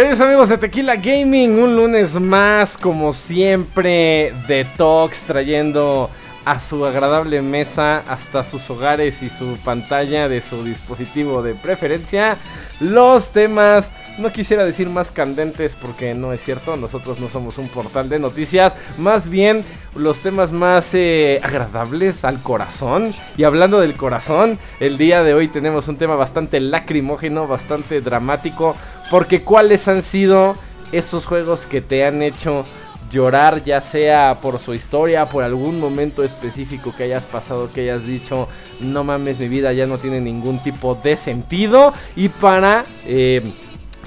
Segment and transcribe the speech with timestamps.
[0.00, 6.08] Queridos amigos de Tequila Gaming, un lunes más, como siempre, de Talks, trayendo
[6.50, 12.38] a su agradable mesa hasta sus hogares y su pantalla de su dispositivo de preferencia
[12.80, 17.68] los temas no quisiera decir más candentes porque no es cierto, nosotros no somos un
[17.68, 23.12] portal de noticias, más bien los temas más eh, agradables al corazón.
[23.36, 28.76] Y hablando del corazón, el día de hoy tenemos un tema bastante lacrimógeno, bastante dramático,
[29.08, 30.56] porque cuáles han sido
[30.90, 32.64] esos juegos que te han hecho
[33.10, 38.06] llorar, ya sea por su historia, por algún momento específico que hayas pasado, que hayas
[38.06, 38.48] dicho,
[38.80, 41.92] no mames, mi vida ya no tiene ningún tipo de sentido.
[42.16, 43.42] Y para eh,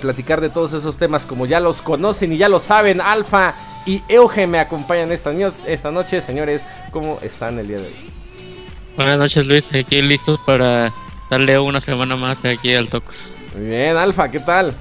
[0.02, 3.54] platicar de todos esos temas, como ya los conocen y ya lo saben, Alfa
[3.86, 5.32] y Euge me acompañan esta,
[5.68, 6.22] esta noche.
[6.22, 8.12] Señores, ¿cómo están el día de hoy?
[8.96, 9.74] Buenas noches, Luis.
[9.74, 10.92] Aquí listos para
[11.30, 13.30] darle una semana más aquí al Tox.
[13.56, 14.74] Muy bien, Alfa, ¿qué tal?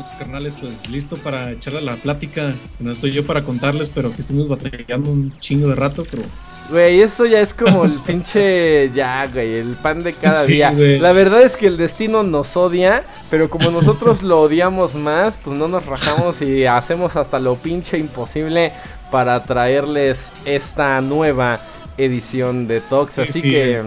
[0.00, 0.54] Noches, carnales.
[0.60, 2.54] Pues listo para echarle la plática.
[2.78, 6.22] No estoy yo para contarles, pero que estuvimos batallando un chingo de rato, pero.
[6.70, 8.90] Güey, esto ya es como el pinche.
[8.94, 10.72] Ya, güey, el pan de cada día.
[10.72, 15.58] La verdad es que el destino nos odia, pero como nosotros lo odiamos más, pues
[15.58, 18.72] no nos rajamos y hacemos hasta lo pinche imposible
[19.10, 21.60] para traerles esta nueva
[21.98, 23.18] edición de Tox.
[23.18, 23.82] Así que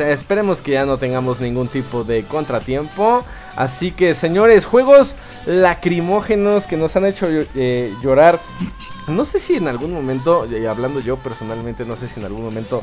[0.00, 3.24] esperemos que ya no tengamos ningún tipo de contratiempo.
[3.56, 5.16] Así que, señores, juegos
[5.46, 8.40] lacrimógenos que nos han hecho eh, llorar.
[9.08, 12.82] No sé si en algún momento, hablando yo personalmente, no sé si en algún momento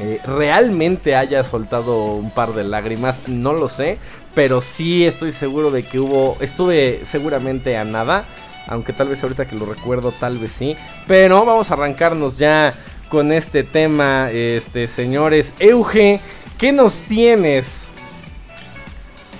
[0.00, 3.98] eh, realmente haya soltado un par de lágrimas, no lo sé,
[4.34, 8.24] pero sí estoy seguro de que hubo, estuve seguramente a nada,
[8.68, 12.72] aunque tal vez ahorita que lo recuerdo, tal vez sí, pero vamos a arrancarnos ya
[13.12, 15.52] con este tema, este señores.
[15.58, 16.18] Euge,
[16.56, 17.90] ¿qué nos tienes?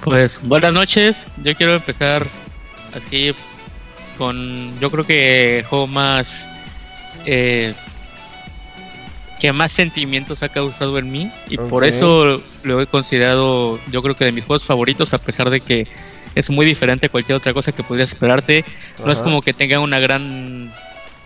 [0.05, 1.23] Pues buenas noches.
[1.43, 2.27] Yo quiero empezar
[2.95, 3.35] así
[4.19, 6.47] con, yo creo que el juego más
[7.25, 7.73] eh,
[9.41, 14.15] que más sentimientos ha causado en mí y por eso lo he considerado, yo creo
[14.15, 15.89] que de mis juegos favoritos a pesar de que
[16.35, 18.67] es muy diferente a cualquier otra cosa que podrías esperarte.
[19.03, 20.71] No es como que tenga una gran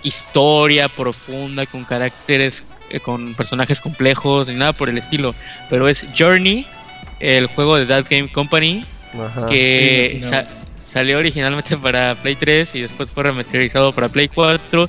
[0.07, 5.35] historia profunda, con caracteres, eh, con personajes complejos, ni nada por el estilo.
[5.71, 6.67] Pero es Journey,
[7.21, 8.85] el juego de That Game Company,
[9.49, 10.21] que
[10.87, 14.89] salió originalmente para Play 3 y después fue remasterizado para Play 4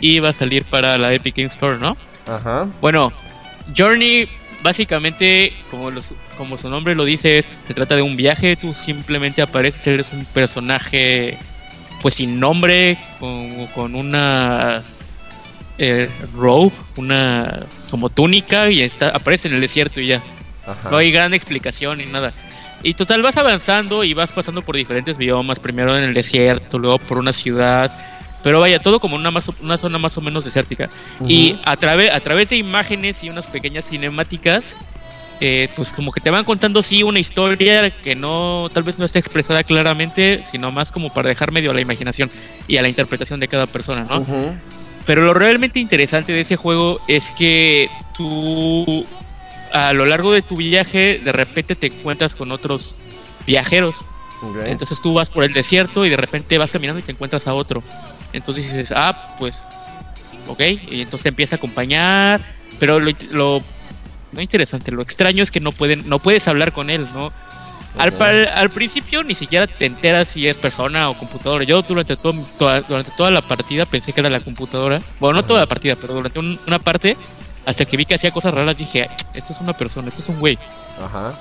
[0.00, 1.96] y va a salir para la Epic Game Store, ¿no?
[2.26, 2.66] Ajá.
[2.80, 3.12] Bueno,
[3.76, 4.28] Journey
[4.64, 6.06] básicamente, como, los,
[6.38, 10.06] como su nombre lo dice, es, se trata de un viaje, tú simplemente apareces, eres
[10.12, 11.38] un personaje
[12.04, 14.82] pues sin nombre, con, con una
[15.78, 20.20] eh, robe, una como túnica y está, aparece en el desierto y ya.
[20.90, 22.34] No hay gran explicación ni nada.
[22.82, 26.98] Y total vas avanzando y vas pasando por diferentes biomas, primero en el desierto, luego
[26.98, 27.90] por una ciudad,
[28.42, 30.90] pero vaya, todo como una, más, una zona más o menos desértica.
[31.26, 34.76] Y a, través a través de imágenes y unas pequeñas cinemáticas,
[35.40, 39.04] eh, pues como que te van contando sí una historia que no tal vez no
[39.04, 42.30] está expresada claramente sino más como para dejar medio a la imaginación
[42.68, 44.24] y a la interpretación de cada persona no
[45.06, 49.06] pero lo realmente interesante de ese juego es que tú
[49.72, 52.94] a lo largo de tu viaje de repente te encuentras con otros
[53.46, 54.04] viajeros.
[54.66, 57.54] Entonces tú vas por el desierto y de repente vas caminando y te encuentras a
[57.54, 57.82] otro.
[58.32, 59.62] Entonces dices ah pues
[60.46, 62.40] ok y entonces empieza a acompañar
[62.78, 63.62] pero lo
[64.34, 64.90] no interesante.
[64.90, 67.32] Lo extraño es que no pueden, no puedes hablar con él, ¿no?
[67.96, 68.12] Al,
[68.48, 71.64] al, principio ni siquiera te enteras si es persona o computadora.
[71.64, 75.00] Yo durante, todo, toda, durante toda la partida pensé que era la computadora.
[75.20, 77.16] Bueno, no toda la partida, pero durante una parte,
[77.64, 80.40] hasta que vi que hacía cosas raras, dije, esto es una persona, esto es un
[80.40, 80.58] güey.
[81.00, 81.38] Ajá.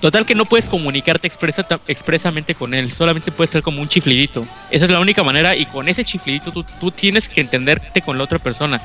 [0.00, 4.46] Total que no puedes comunicarte expresa, expresamente con él, solamente puede ser como un chiflidito.
[4.70, 8.18] Esa es la única manera y con ese chiflidito tú, tú tienes que entenderte con
[8.18, 8.80] la otra persona.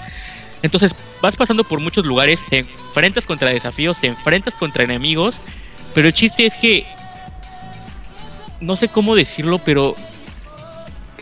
[0.61, 5.35] Entonces vas pasando por muchos lugares, te enfrentas contra desafíos, te enfrentas contra enemigos,
[5.93, 6.85] pero el chiste es que
[8.59, 9.95] no sé cómo decirlo, pero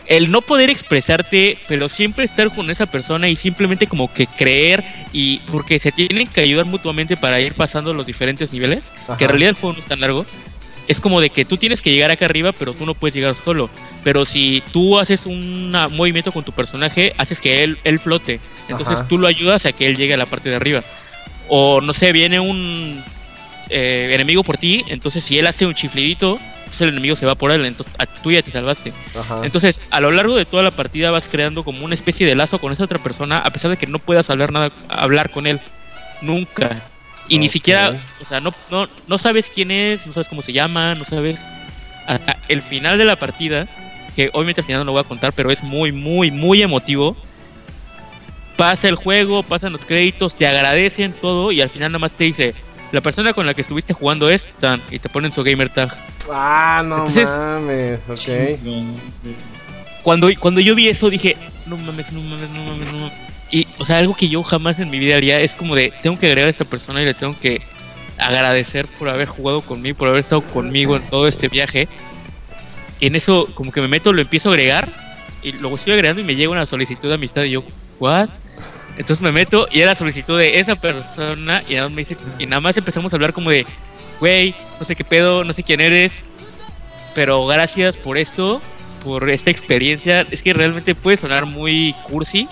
[0.06, 4.84] el no poder expresarte, pero siempre estar con esa persona y simplemente como que creer
[5.12, 9.30] y porque se tienen que ayudar mutuamente para ir pasando los diferentes niveles, que en
[9.30, 10.26] realidad el juego no es tan largo,
[10.88, 13.36] es como de que tú tienes que llegar acá arriba, pero tú no puedes llegar
[13.36, 13.70] solo.
[14.02, 18.40] Pero si tú haces un movimiento con tu personaje, haces que él, él flote.
[18.70, 20.82] Entonces tú lo ayudas a que él llegue a la parte de arriba.
[21.48, 23.02] O no sé, viene un
[23.68, 27.34] eh, enemigo por ti, entonces si él hace un chiflidito, pues el enemigo se va
[27.34, 28.92] por él, entonces tú ya te salvaste.
[29.42, 32.58] Entonces, a lo largo de toda la partida vas creando como una especie de lazo
[32.58, 35.60] con esa otra persona, a pesar de que no puedas hablar nada, hablar con él.
[36.22, 36.76] Nunca.
[37.28, 40.52] Y ni siquiera, o sea, no, no, no sabes quién es, no sabes cómo se
[40.52, 41.40] llama, no sabes
[42.06, 43.68] hasta el final de la partida,
[44.16, 47.16] que obviamente al final no lo voy a contar, pero es muy, muy, muy emotivo.
[48.60, 52.24] Pasa el juego, pasan los créditos, te agradecen todo y al final nada más te
[52.24, 52.54] dice,
[52.92, 55.96] la persona con la que estuviste jugando es tan y te ponen su gamer tag.
[56.30, 58.58] Ah, no mames, ok.
[60.02, 63.12] Cuando, cuando yo vi eso dije, no mames, no mames, no mames, no mames.
[63.50, 66.18] Y, o sea, algo que yo jamás en mi vida haría es como de, tengo
[66.18, 67.62] que agregar a esta persona y le tengo que
[68.18, 71.88] agradecer por haber jugado conmigo, por haber estado conmigo en todo este viaje.
[73.00, 74.86] Y en eso, como que me meto, lo empiezo a agregar
[75.42, 77.64] y luego estoy agregando y me llega una solicitud de amistad y yo,
[77.98, 78.28] ¿what?
[79.00, 82.44] Entonces me meto y era solicitud de esa persona y nada más, me dice, y
[82.44, 83.64] nada más empezamos a hablar como de,
[84.20, 86.20] güey, no sé qué pedo, no sé quién eres,
[87.14, 88.60] pero gracias por esto,
[89.02, 90.26] por esta experiencia.
[90.30, 92.46] Es que realmente puede sonar muy cursi,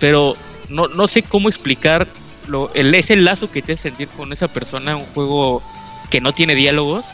[0.00, 0.34] pero
[0.70, 2.08] no, no sé cómo explicar
[2.48, 5.62] lo, el, ese lazo que te hace sentir con esa persona, un juego
[6.08, 7.04] que no tiene diálogos.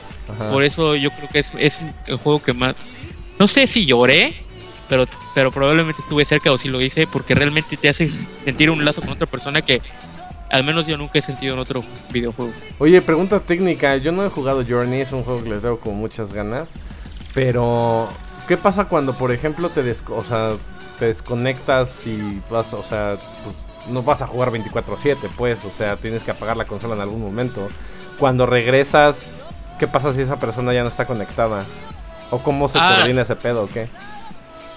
[0.52, 2.76] Por eso yo creo que es, es el juego que más...
[3.40, 4.41] No sé si lloré,
[4.92, 8.10] pero, pero probablemente estuve cerca o si lo hice porque realmente te hace
[8.44, 9.80] sentir un lazo con otra persona que
[10.50, 12.52] al menos yo nunca he sentido en otro videojuego.
[12.78, 15.94] Oye, pregunta técnica, yo no he jugado Journey, es un juego que les tengo con
[15.96, 16.68] muchas ganas,
[17.32, 18.06] pero
[18.46, 19.80] ¿qué pasa cuando por ejemplo te,
[20.10, 20.56] o sea,
[20.98, 23.56] te desconectas y vas, o sea, pues,
[23.88, 27.22] no vas a jugar 24/7, pues, o sea, tienes que apagar la consola en algún
[27.22, 27.66] momento.
[28.18, 29.36] Cuando regresas,
[29.78, 31.64] ¿qué pasa si esa persona ya no está conectada?
[32.30, 32.96] ¿O cómo se ah.
[32.96, 33.88] coordina ese pedo o qué?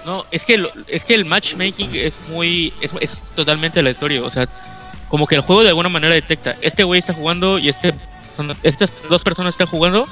[0.06, 2.72] No, es que, es que el matchmaking es muy.
[2.82, 4.26] Es, es, totalmente aleatorio.
[4.26, 4.48] O sea,
[5.10, 7.94] como que el juego de alguna manera detecta: este güey está jugando y este
[8.64, 10.08] estas dos personas están jugando.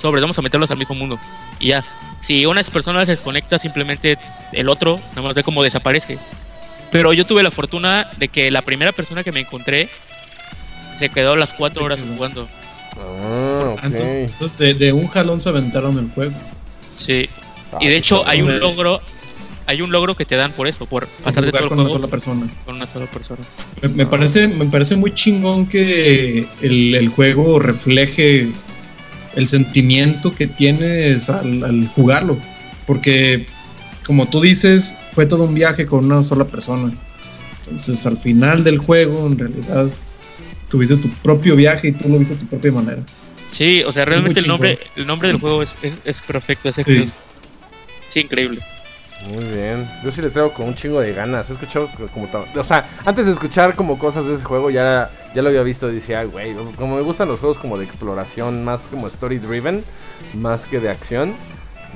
[0.00, 1.18] Sobre, vamos a meterlos al mismo mundo.
[1.60, 1.84] Y ya.
[2.20, 4.18] Si una persona se desconecta, simplemente
[4.52, 6.18] el otro nada más ve cómo desaparece.
[6.90, 9.90] Pero yo tuve la fortuna de que la primera persona que me encontré
[10.98, 12.48] se quedó las cuatro horas jugando.
[12.98, 16.34] Ah, Entonces, de, de, un jalón se aventaron el juego.
[16.96, 17.28] Sí.
[17.80, 19.02] y de hecho hay un logro,
[19.66, 22.08] hay un logro que te dan por eso, por pasar de todo con una sola
[22.08, 22.46] persona.
[22.64, 23.40] Con una sola persona.
[23.94, 28.48] Me, parece, me parece muy chingón que el, juego refleje
[29.34, 32.36] el sentimiento que tienes al, jugarlo.
[32.86, 33.46] Porque,
[34.04, 36.92] como tú dices, fue todo un viaje con una sola persona.
[37.60, 39.90] Entonces, al final del juego, en realidad,
[40.68, 43.02] tuviste tu propio viaje y tú lo viste de tu propia manera.
[43.50, 45.74] Sí, o sea, realmente el nombre, el nombre del juego es,
[46.04, 47.04] es, perfecto, es sí.
[48.10, 48.60] sí, increíble.
[49.32, 49.88] Muy bien.
[50.02, 51.48] Yo sí le traigo con un chingo de ganas.
[51.48, 52.28] He escuchado como...
[52.56, 55.90] O sea, antes de escuchar como cosas de ese juego, ya, ya lo había visto
[55.90, 59.84] y decía, güey, como me gustan los juegos como de exploración, más como story driven,
[60.34, 61.34] más que de acción.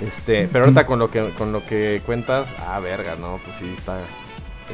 [0.06, 3.74] Este, pero ahorita con lo que con lo que cuentas, ah, verga, no, pues sí
[3.76, 3.98] está.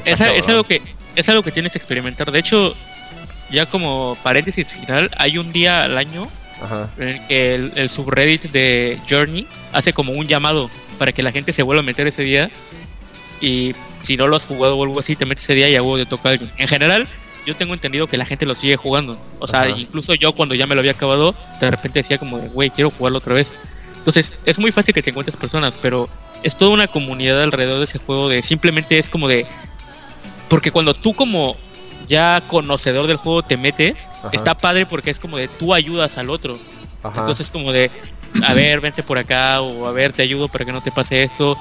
[0.04, 0.82] es, algo que
[1.16, 2.30] es algo que tienes que experimentar.
[2.30, 2.74] De hecho,
[3.50, 6.28] ya como paréntesis final, hay un día al año
[6.98, 11.52] en el que el subreddit de Journey hace como un llamado para que la gente
[11.52, 12.50] se vuelva a meter ese día.
[13.40, 15.96] Y si no lo has jugado o algo así, te metes ese día y algo
[15.96, 16.50] de toca alguien.
[16.58, 17.06] En general,
[17.46, 19.18] yo tengo entendido que la gente lo sigue jugando.
[19.38, 22.70] O sea, incluso yo cuando ya me lo había acabado, de repente decía como, güey,
[22.70, 23.52] quiero jugarlo otra vez.
[23.98, 26.08] Entonces, es muy fácil que te encuentres personas, pero
[26.42, 29.46] es toda una comunidad alrededor de ese juego de simplemente es como de...
[30.48, 31.56] Porque cuando tú como
[32.06, 36.30] ya conocedor del juego te metes, está padre porque es como de tú ayudas al
[36.30, 36.58] otro.
[37.02, 37.90] Entonces como de,
[38.42, 41.22] a ver, vente por acá o a ver, te ayudo para que no te pase
[41.22, 41.56] esto.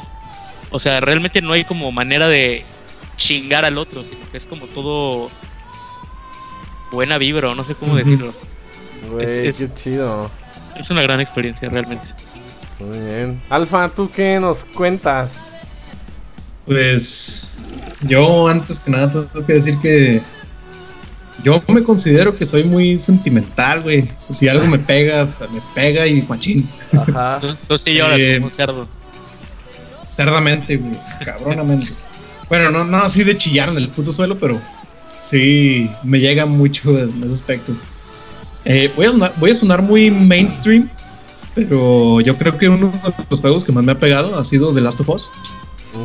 [0.71, 2.65] O sea, realmente no hay como manera de
[3.15, 5.29] chingar al otro, sino que es como todo
[6.91, 8.33] buena vibra, o no sé cómo decirlo.
[9.19, 10.31] es, qué chido.
[10.75, 12.09] Es una gran experiencia, realmente.
[12.79, 13.41] Muy bien.
[13.49, 15.37] Alfa, ¿tú qué nos cuentas?
[16.65, 17.53] Pues
[18.01, 20.21] yo antes que nada tengo que decir que
[21.41, 24.07] yo me considero que soy muy sentimental, güey.
[24.29, 26.69] Si algo me pega, o sea, me pega y machín.
[26.97, 27.39] Ajá.
[27.67, 28.87] Tú, sí lloras eh, como cerdo.
[30.03, 30.93] Cerdamente, güey.
[31.25, 31.91] Cabronamente.
[32.49, 34.61] bueno, no, no así de chillar en el puto suelo, pero
[35.23, 37.73] sí me llega mucho en ese aspecto.
[38.65, 40.89] Eh, voy, a sonar, voy a sonar muy mainstream,
[41.55, 44.73] pero yo creo que uno de los juegos que más me ha pegado ha sido
[44.73, 45.29] The Last of Us.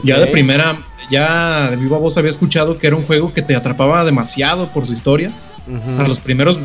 [0.02, 0.76] Ya de primera
[1.10, 4.86] ya de viva voz había escuchado que era un juego que te atrapaba demasiado por
[4.86, 5.30] su historia.
[5.98, 6.58] A los primeros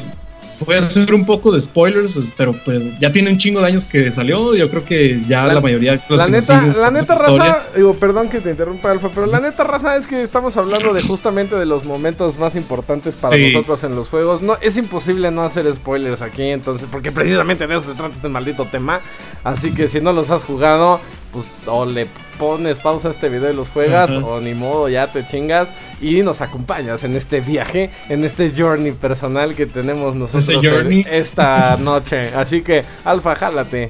[0.65, 2.55] voy a hacer un poco de spoilers, pero,
[3.00, 4.55] ya tiene un chingo de años que salió.
[4.55, 6.01] Yo creo que ya la, mayoría.
[6.09, 9.95] la neta, la neta raza, digo, perdón que te interrumpa, Alfa, pero la neta raza
[9.95, 14.09] es que estamos hablando de justamente de los momentos más importantes para nosotros en los
[14.09, 14.41] juegos.
[14.41, 18.29] No, es imposible no hacer spoilers aquí, entonces, porque precisamente de eso se trata este
[18.29, 19.01] maldito tema.
[19.43, 21.00] Así que si no los has jugado,
[21.33, 25.07] pues o le pones pausa a este video y los juegas, o ni modo, ya
[25.07, 25.67] te chingas
[26.01, 30.63] y nos acompañas en este viaje, en este journey personal que tenemos nosotros
[31.09, 32.29] esta noche.
[32.35, 33.89] Así que, Alfa, jálate.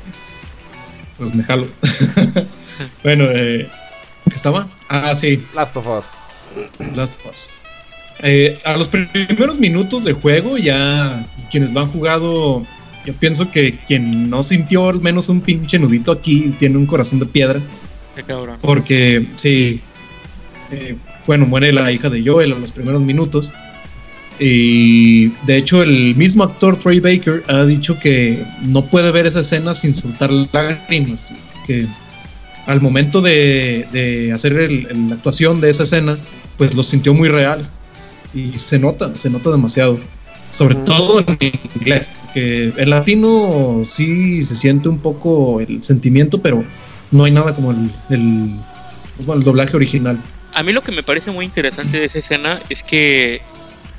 [1.18, 1.68] pues me jalo.
[3.04, 3.70] bueno, eh,
[4.30, 4.68] ¿qué estaba?
[4.90, 5.46] Ah, sí.
[5.54, 6.06] Last of Us.
[6.96, 7.50] Last of Us.
[8.20, 12.64] Eh, a los primeros minutos de juego, ya quienes lo han jugado,
[13.06, 17.20] yo pienso que quien no sintió al menos un pinche nudito aquí tiene un corazón
[17.20, 17.62] de piedra.
[18.16, 18.58] Qué cabrón.
[18.62, 19.82] Porque, sí,
[20.72, 20.96] eh,
[21.26, 23.52] bueno, muere la hija de Joel en los primeros minutos.
[24.40, 29.42] Y de hecho, el mismo actor Troy Baker ha dicho que no puede ver esa
[29.42, 31.32] escena sin soltar lágrimas.
[31.68, 31.86] Que
[32.66, 36.18] al momento de, de hacer el- la actuación de esa escena,
[36.58, 37.68] pues lo sintió muy real.
[38.34, 40.00] Y se nota, se nota demasiado.
[40.50, 41.38] Sobre todo en
[41.76, 42.10] inglés.
[42.34, 46.64] Que en latino sí se siente un poco el sentimiento, pero
[47.12, 48.60] no hay nada como el, el,
[49.18, 50.18] como el doblaje original.
[50.54, 53.42] A mí lo que me parece muy interesante de esa escena es que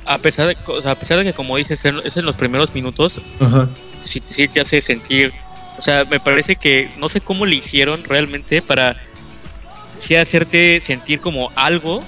[0.06, 3.68] a pesar de, a pesar de que como dices es en los primeros minutos, Ajá.
[4.04, 5.32] sí, sí te hace sentir,
[5.78, 8.96] o sea, me parece que no sé cómo le hicieron realmente para
[9.98, 12.02] sí hacerte sentir como algo,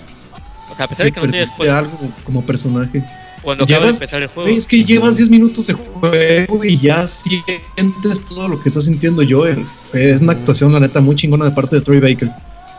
[0.70, 3.02] o sea, a pesar de que no te algo como personaje.
[3.46, 4.50] Cuando acaba de llevas- empezar el juego.
[4.50, 9.22] Es que llevas 10 minutos de juego y ya sientes todo lo que está sintiendo
[9.28, 9.64] Joel.
[9.90, 12.28] Fue- Es una actuación, la neta, muy chingona de parte de Troy Baker.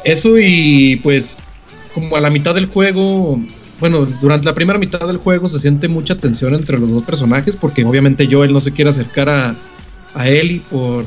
[0.04, 1.38] Eso y pues,
[1.94, 3.42] como a la mitad del juego,
[3.80, 7.56] bueno, durante la primera mitad del juego se siente mucha tensión entre los dos personajes
[7.56, 9.56] porque obviamente Joel no se quiere acercar a,
[10.16, 11.06] a Ellie por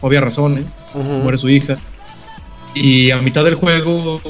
[0.00, 0.64] obvias razones.
[0.94, 1.76] Muere su hija.
[2.74, 4.20] Y a mitad del juego,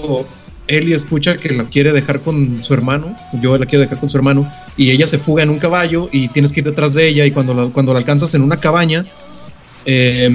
[0.68, 3.16] Ellie escucha que la quiere dejar con su hermano.
[3.40, 4.50] Yo la quiero dejar con su hermano.
[4.76, 7.24] Y ella se fuga en un caballo y tienes que ir detrás de ella.
[7.24, 9.04] Y cuando la, cuando la alcanzas en una cabaña,
[9.84, 10.30] eh,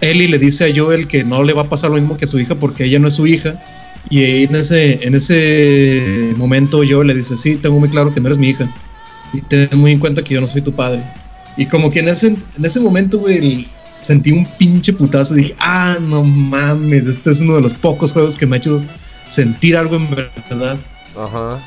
[0.00, 2.38] le dice a Joel que no le va a pasar lo mismo que a su
[2.38, 3.62] hija porque ella no es su hija.
[4.10, 8.26] Y en ese, en ese momento Joel le dice, sí, tengo muy claro que no
[8.26, 8.68] eres mi hija.
[9.32, 11.02] Y ten muy en cuenta que yo no soy tu padre.
[11.56, 13.68] Y como que en ese, en ese momento, güey,
[14.00, 18.36] sentí un pinche putazo dije, ah, no mames, este es uno de los pocos juegos
[18.36, 18.82] que me ha hecho
[19.26, 20.78] sentir algo en verdad.
[21.16, 21.60] Ajá.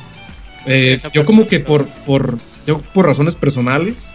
[0.66, 4.14] Eh, yo como que por, por, yo por razones personales,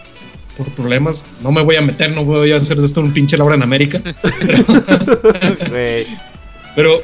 [0.57, 3.37] por problemas, no me voy a meter, no voy a hacer de esto un pinche
[3.37, 3.99] Laura en América,
[6.75, 7.01] pero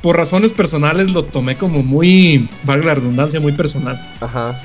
[0.00, 4.00] por razones personales lo tomé como muy, valga la redundancia, muy personal.
[4.20, 4.60] Ajá.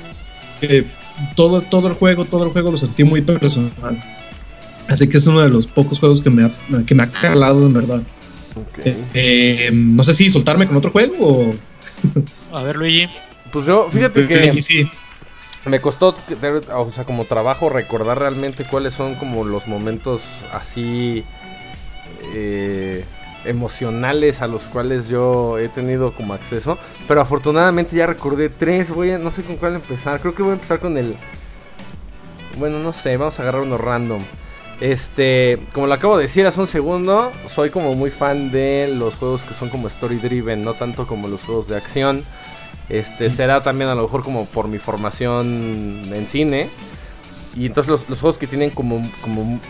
[0.62, 0.84] Eh,
[1.34, 3.98] todo, todo el juego, todo el juego lo sentí muy personal.
[4.88, 6.50] Así que es uno de los pocos juegos que me ha,
[6.84, 8.02] que me ha calado en verdad.
[8.84, 11.54] Eh, eh, no sé si soltarme con otro juego o.
[12.56, 13.08] A ver, Luigi,
[13.52, 14.88] Pues yo, fíjate que Sí,
[15.66, 16.16] me costó,
[16.74, 21.22] o sea, como trabajo recordar realmente cuáles son como los momentos así
[22.34, 23.04] eh,
[23.44, 26.78] emocionales a los cuales yo he tenido como acceso.
[27.06, 30.20] Pero afortunadamente ya recordé tres, voy a, no sé con cuál empezar.
[30.20, 31.16] Creo que voy a empezar con el...
[32.58, 34.22] Bueno, no sé, vamos a agarrar uno random.
[34.80, 39.14] Este, como lo acabo de decir hace un segundo, soy como muy fan de los
[39.14, 42.24] juegos que son como story driven, no tanto como los juegos de acción.
[42.88, 46.70] Este, será también a lo mejor como por mi formación en cine.
[47.54, 49.60] Y entonces los, los juegos que tienen como, como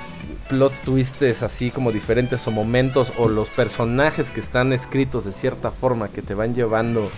[0.49, 5.71] plot twists así como diferentes o momentos o los personajes que están escritos de cierta
[5.71, 7.11] forma que te van llevando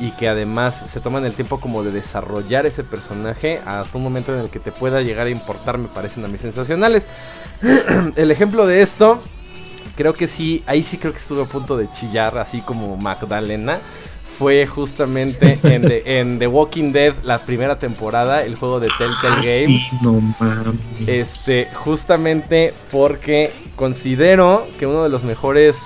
[0.00, 4.34] y que además se toman el tiempo como de desarrollar ese personaje hasta un momento
[4.34, 7.06] en el que te pueda llegar a importar me parecen a mí sensacionales.
[8.16, 9.20] el ejemplo de esto,
[9.96, 13.78] creo que sí, ahí sí creo que estuve a punto de chillar así como Magdalena.
[14.24, 19.34] Fue justamente en The, en The Walking Dead, la primera temporada, el juego de Telltale
[19.36, 19.42] Ah, Games.
[19.90, 20.74] sí, no mames.
[21.06, 25.78] Este, justamente porque considero que uno de los mejores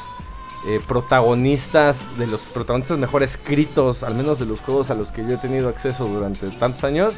[0.66, 5.22] eh, protagonistas, de los protagonistas mejor escritos, al menos de los juegos a los que
[5.22, 7.14] yo he tenido acceso durante tantos años,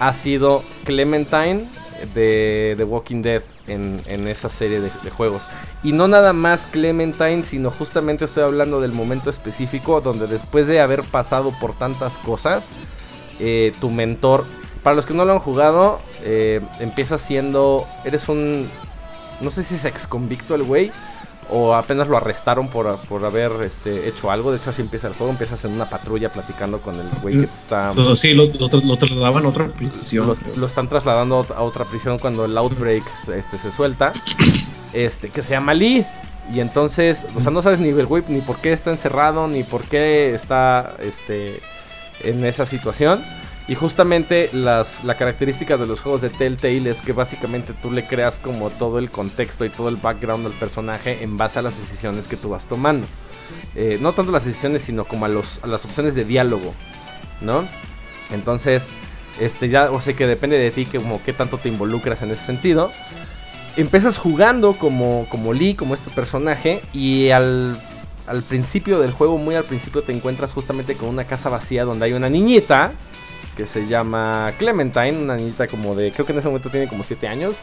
[0.00, 1.64] ha sido Clementine
[2.14, 5.42] de The Walking Dead en, en esa serie de, juegos.
[5.82, 10.80] Y no nada más Clementine, sino justamente estoy hablando del momento específico donde después de
[10.80, 12.64] haber pasado por tantas cosas,
[13.38, 14.44] eh, tu mentor,
[14.82, 18.68] para los que no lo han jugado, eh, empieza siendo, eres un,
[19.40, 20.90] no sé si es ex convicto el güey,
[21.50, 24.52] o apenas lo arrestaron por, por haber este, hecho algo.
[24.52, 25.32] De hecho, así empieza el juego.
[25.32, 27.94] Empiezas en una patrulla platicando con el güey que te está.
[28.16, 30.26] Sí, lo, lo lo trasladaban a otra prisión.
[30.26, 33.04] Lo, lo están trasladando a otra prisión cuando el outbreak
[33.34, 34.12] este, se suelta.
[34.92, 36.04] Este, que se llama Lee.
[36.52, 39.62] Y entonces, o sea, no sabes ni el güey ni por qué está encerrado, ni
[39.62, 41.60] por qué está este,
[42.24, 43.22] en esa situación.
[43.70, 48.04] Y justamente las, la característica de los juegos de Telltale es que básicamente tú le
[48.04, 51.78] creas como todo el contexto y todo el background del personaje en base a las
[51.78, 53.06] decisiones que tú vas tomando.
[53.76, 56.74] Eh, no tanto las decisiones, sino como a, los, a las opciones de diálogo,
[57.40, 57.62] ¿no?
[58.32, 58.88] Entonces,
[59.38, 62.32] este ya, o sea que depende de ti que, como qué tanto te involucras en
[62.32, 62.90] ese sentido.
[63.76, 67.80] empiezas jugando como, como Lee, como este personaje, y al,
[68.26, 72.06] al principio del juego, muy al principio, te encuentras justamente con una casa vacía donde
[72.06, 72.94] hay una niñita
[73.56, 77.04] que se llama Clementine, una niñita como de, creo que en ese momento tiene como
[77.04, 77.56] 7 años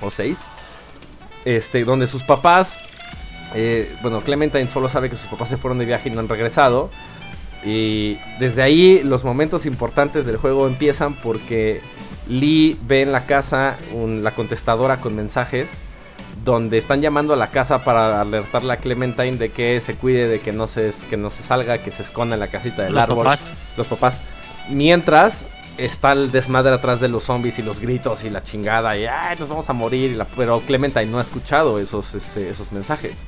[0.00, 0.38] o 6,
[1.44, 2.78] este, donde sus papás,
[3.54, 6.28] eh, bueno, Clementine solo sabe que sus papás se fueron de viaje y no han
[6.28, 6.90] regresado.
[7.64, 11.80] Y desde ahí los momentos importantes del juego empiezan porque
[12.28, 15.72] Lee ve en la casa la contestadora con mensajes
[16.44, 20.40] donde están llamando a la casa para alertarle a Clementine de que se cuide, de
[20.40, 23.02] que no se, que no se salga, que se esconda en la casita del Los
[23.02, 23.24] árbol.
[23.24, 23.52] papás.
[23.76, 24.20] Los papás.
[24.70, 25.44] Mientras
[25.76, 29.36] está el desmadre atrás de los zombies y los gritos y la chingada y ay,
[29.38, 30.20] nos vamos a morir.
[30.36, 33.22] pero Clementine no ha escuchado esos, este, esos mensajes.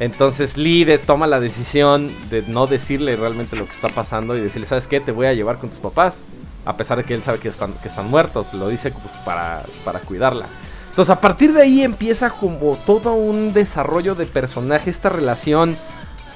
[0.00, 4.40] Entonces Lee de- toma la decisión de no decirle realmente lo que está pasando y
[4.40, 5.00] decirle, ¿sabes qué?
[5.00, 6.20] Te voy a llevar con tus papás.
[6.64, 8.52] A pesar de que él sabe que están, que están muertos.
[8.54, 10.46] Lo dice pues, para, para cuidarla.
[10.90, 14.90] Entonces a partir de ahí empieza como todo un desarrollo de personaje.
[14.90, 15.76] Esta relación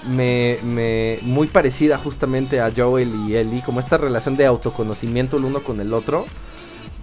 [0.09, 3.63] me, me- muy parecida justamente a Joel y Ellie.
[3.63, 6.27] Como esta relación de autoconocimiento el uno con el otro.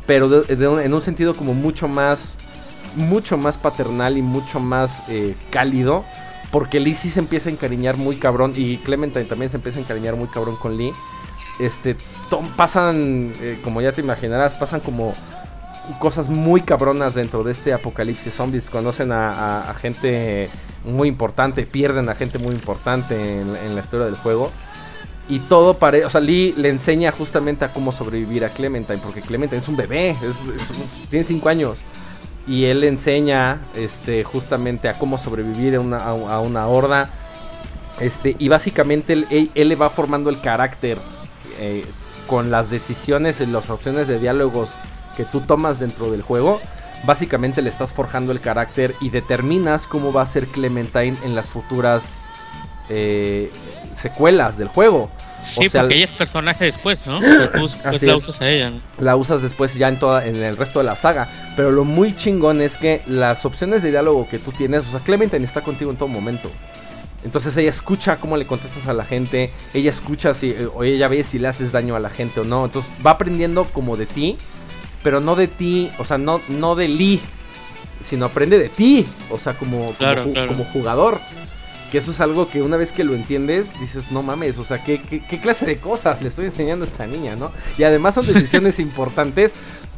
[0.06, 2.36] Pero en un sentido como mucho más...
[2.96, 6.06] Mucho más paternal y mucho más eh, cálido.
[6.51, 8.53] Porque Lee sí se empieza a encariñar muy cabrón.
[8.56, 10.91] Y Clementine también se empieza a encariñar muy cabrón con Lee.
[11.60, 11.96] Este,
[12.32, 15.13] to- pasan, eh, como ya te imaginarás, pasan como
[16.00, 18.72] cosas muy cabronas dentro de este apocalipsis zombies.
[18.72, 20.50] Conocen a gente
[20.86, 24.52] muy importante, pierden a gente muy importante en, la historia del juego.
[25.28, 29.22] Y todo parece, o sea, Lee le enseña justamente a cómo sobrevivir a Clementine, porque
[29.22, 30.16] Clementine es un bebé,
[31.10, 31.80] tiene 5 años.
[32.48, 37.12] Y él le enseña este, justamente a cómo sobrevivir a una, a, una horda.
[38.00, 40.98] Este, y básicamente él, él- él le va formando el carácter
[41.60, 41.86] eh,
[42.26, 44.76] con las decisiones y las opciones de diálogos
[45.15, 46.60] que tú tomas dentro del juego.
[47.06, 51.48] Básicamente le estás forjando el carácter y determinas cómo va a ser Clementine en las
[51.48, 52.26] futuras
[52.90, 53.52] eh,
[53.94, 55.10] secuelas del juego.
[55.42, 57.20] Sí, O sea, porque ella es personaje después, ¿no?
[57.20, 58.70] Tú después Así la usas a ella.
[58.72, 58.82] ¿no?
[59.00, 61.30] la usas después ya en toda en el resto de la saga.
[61.56, 65.00] Pero lo muy chingón es que las opciones de diálogo que tú tienes, o sea,
[65.00, 66.50] Clementine está contigo en todo momento.
[67.24, 71.08] Entonces ella escucha cómo le contestas a la gente, ella escucha si eh, o ella
[71.10, 72.66] ve si le haces daño a la gente o no.
[72.66, 74.38] Entonces va aprendiendo como de ti,
[75.04, 77.20] pero no de ti, o sea, no no de Lee,
[78.02, 80.48] sino aprende de ti, o sea, como como, Claro, ju- claro.
[80.50, 81.20] como jugador.
[81.92, 84.84] Que eso es algo que una vez que lo entiendes, dices, no mames, o sea,
[84.84, 87.52] ¿qué, qué, qué clase de cosas le estoy enseñando a esta niña, no?
[87.80, 89.54] Y además son decisiones importantes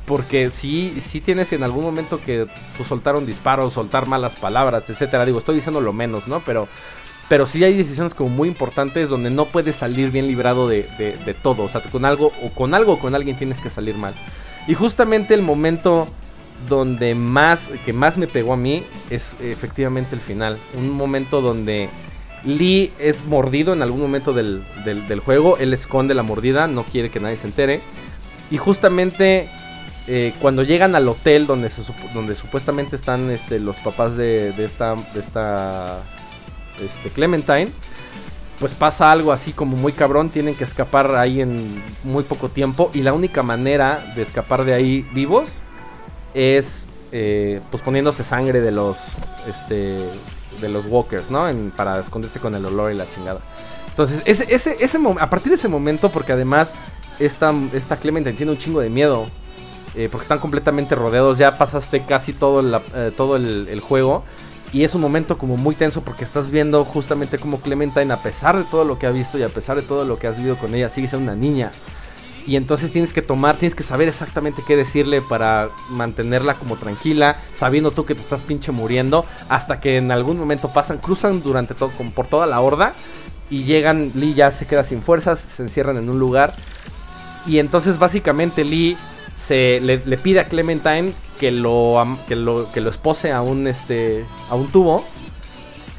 [0.06, 4.90] porque sí, sí tienes en algún momento que pues, soltar un disparo, soltar malas palabras,
[4.90, 5.26] etcétera.
[5.26, 6.40] Digo, estoy diciendo lo menos, ¿no?
[6.46, 6.70] Pero,
[7.28, 11.18] pero sí hay decisiones como muy importantes donde no puedes salir bien librado de, de-
[11.18, 11.64] de todo.
[11.64, 14.16] O sea, con algo o con algo o con alguien tienes que salir mal.
[14.68, 16.08] Y justamente el momento
[16.70, 20.60] donde más, que más me pegó a mí es efectivamente el final.
[20.76, 21.90] Un momento donde
[22.46, 25.58] Lee es mordido en algún momento del, del- juego.
[25.58, 27.82] Él esconde la mordida, no quiere que nadie se entere.
[28.52, 29.48] Y justamente
[30.08, 31.82] eh, cuando llegan al hotel donde, se
[32.14, 36.00] donde supuestamente están este, los papás de, de esta, de esta
[36.84, 37.72] este, Clementine,
[38.62, 40.30] pues pasa algo así como muy cabrón.
[40.30, 42.92] Tienen que escapar ahí en muy poco tiempo.
[42.94, 45.50] Y la única manera de escapar de ahí vivos
[46.34, 48.98] es eh, pues poniéndose sangre de los
[49.50, 49.98] este
[50.62, 51.50] de los walkers, ¿no?
[51.50, 53.42] En- para esconderse con el olor y la chingada.
[53.90, 56.74] Entonces, ese, ese, ese a partir de ese momento, porque además
[57.20, 57.98] esta, esta
[58.34, 59.28] tiene un chingo de miedo,
[59.96, 62.62] eh, porque están completamente rodeados, ya pasaste casi todo,
[62.96, 64.24] eh, todo el juego,
[64.74, 68.58] y es un momento como muy tenso porque estás viendo justamente como Clementine, a pesar
[68.58, 70.58] de todo lo que ha visto y a pesar de todo lo que has vivido
[70.58, 71.72] con ella, sigue siendo una niña.
[72.48, 77.40] Y entonces tienes que tomar, tienes que saber exactamente qué decirle para mantenerla como tranquila,
[77.54, 81.76] sabiendo tú que te estás pinche muriendo, hasta que en algún momento pasan, cruzan durante
[81.76, 82.96] todo, por toda la horda,
[83.50, 86.56] y llegan, Lee ya se queda sin fuerzas, se encierran en un lugar,
[87.46, 88.98] y entonces básicamente Lee
[89.42, 93.66] se le, le pide a Clementine que lo, que lo que lo espose a un
[93.66, 95.04] este a un tubo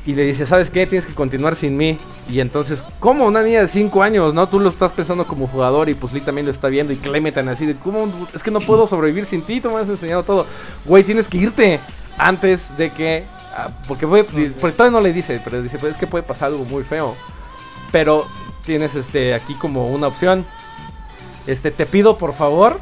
[0.07, 0.87] y le dice, "¿Sabes qué?
[0.87, 1.99] Tienes que continuar sin mí."
[2.31, 4.49] Y entonces, ¿cómo una niña de 5 años, no?
[4.49, 7.51] Tú lo estás pensando como jugador y pues Lee también lo está viendo y Clementine
[7.51, 9.61] así de, "¿Cómo es que no puedo sobrevivir sin ti?
[9.61, 10.47] Tú me has enseñado todo."
[10.85, 11.81] Güey, tienes que irte
[12.19, 13.25] antes de que
[13.57, 16.49] ah, porque puede- porque todavía no le dice, pero dice, "Pues es que puede pasar
[16.49, 17.17] algo muy feo."
[17.91, 18.25] Pero
[18.65, 20.47] tienes este aquí como una opción.
[21.49, 22.81] Este, te pido por favor,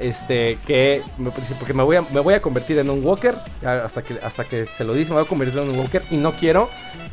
[0.00, 3.34] este, que me- dice, porque me voy a, me voy a convertir en un walker,
[3.64, 6.16] hasta que hasta que se lo dice, me voy a convertir en un walker y
[6.16, 6.68] no quiero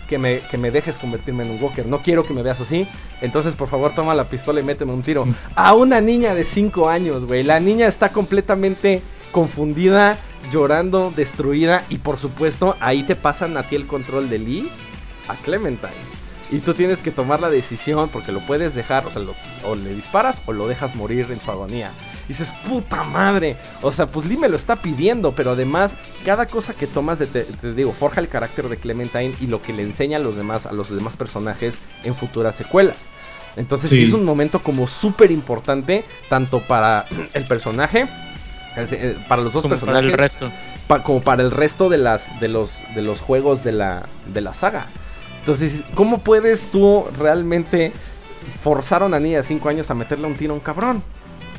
[0.07, 2.87] que me, que me dejes convertirme en un walker, no quiero que me veas así,
[3.21, 5.27] entonces por favor toma la pistola y méteme un tiro.
[5.55, 10.17] A una niña de 5 años, güey, la niña está completamente confundida,
[10.51, 11.83] llorando, destruida.
[11.89, 14.71] Y por supuesto, ahí te pasan a ti el control de Lee
[15.27, 16.06] a Clementine.
[16.49, 19.21] Y tú tienes que tomar la decisión porque lo puedes dejar, o sea,
[19.65, 21.91] o le disparas o lo dejas morir en su agonía.
[22.25, 23.57] Y dices, puta madre.
[23.81, 27.27] O sea, pues Lee me lo está pidiendo, pero además, cada cosa que tomas, de,
[27.27, 30.65] te, digo, forja el carácter de Clementine y lo que le enseña a los demás,
[30.65, 32.95] a los demás personajes en futuras secuelas.
[33.57, 34.03] Entonces, sí.
[34.03, 38.07] es un momento como súper importante, tanto para el personaje,
[38.77, 39.85] eh, para los dos personajes.
[39.85, 40.51] Para el resto.
[41.03, 44.53] como para el resto de, las, de, los, de los juegos de la, de la
[44.53, 44.87] saga.
[45.47, 47.93] Entonces, ¿cómo puedes tú realmente
[48.59, 51.01] forzar a una niña de 5 años a meterle un tiro a un cabrón?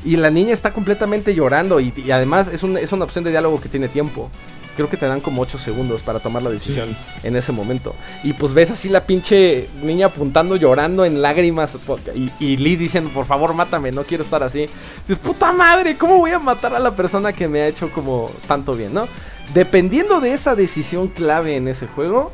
[0.05, 3.67] Y la niña está completamente llorando y, además es, es, una opción de diálogo que
[3.67, 4.29] tiene tiempo.
[4.75, 7.95] Creo que te dan como 8 segundos para tomar la decisión en ese momento.
[8.23, 11.75] Y pues ves así la pinche niña apuntando, llorando en lágrimas.
[12.13, 14.67] Y, y, Lee diciendo, por favor, mátame, no quiero estar así.
[15.07, 18.29] Dices, puta madre, ¿cómo voy a matar a la persona que me ha hecho como
[18.47, 19.07] tanto bien, no?
[19.55, 22.31] Dependiendo de esa decisión clave en ese juego,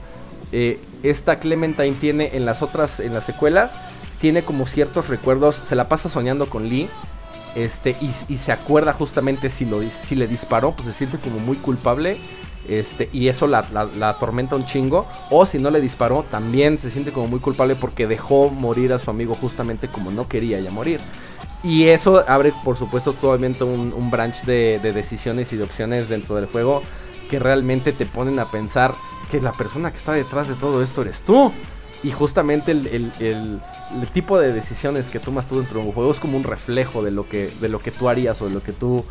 [0.51, 3.73] eh, esta Clementine tiene en las otras, en las secuelas,
[4.19, 6.89] tiene como ciertos recuerdos, se la pasa soñando con Lee.
[7.55, 11.55] Este, y, se acuerda justamente si, lo, si le disparó, pues se siente como muy
[11.55, 12.17] culpable.
[12.67, 15.05] Este, y eso la, la, atormenta un chingo.
[15.29, 18.99] O si no le disparó, también se siente como muy culpable porque dejó morir a
[18.99, 20.99] su amigo justamente como no quería ya morir.
[21.63, 26.35] Y eso abre, por supuesto, totalmente un, un branch de, decisiones y de opciones dentro
[26.35, 26.83] del juego
[27.29, 28.93] que realmente te ponen a pensar
[29.41, 31.51] la persona que está detrás de todo esto eres tú.
[32.03, 33.61] Y justamente el,
[34.13, 37.11] tipo de decisiones que tomas tú dentro de un juego es como un reflejo de
[37.11, 39.03] lo que, de lo que tú harías o de lo que tú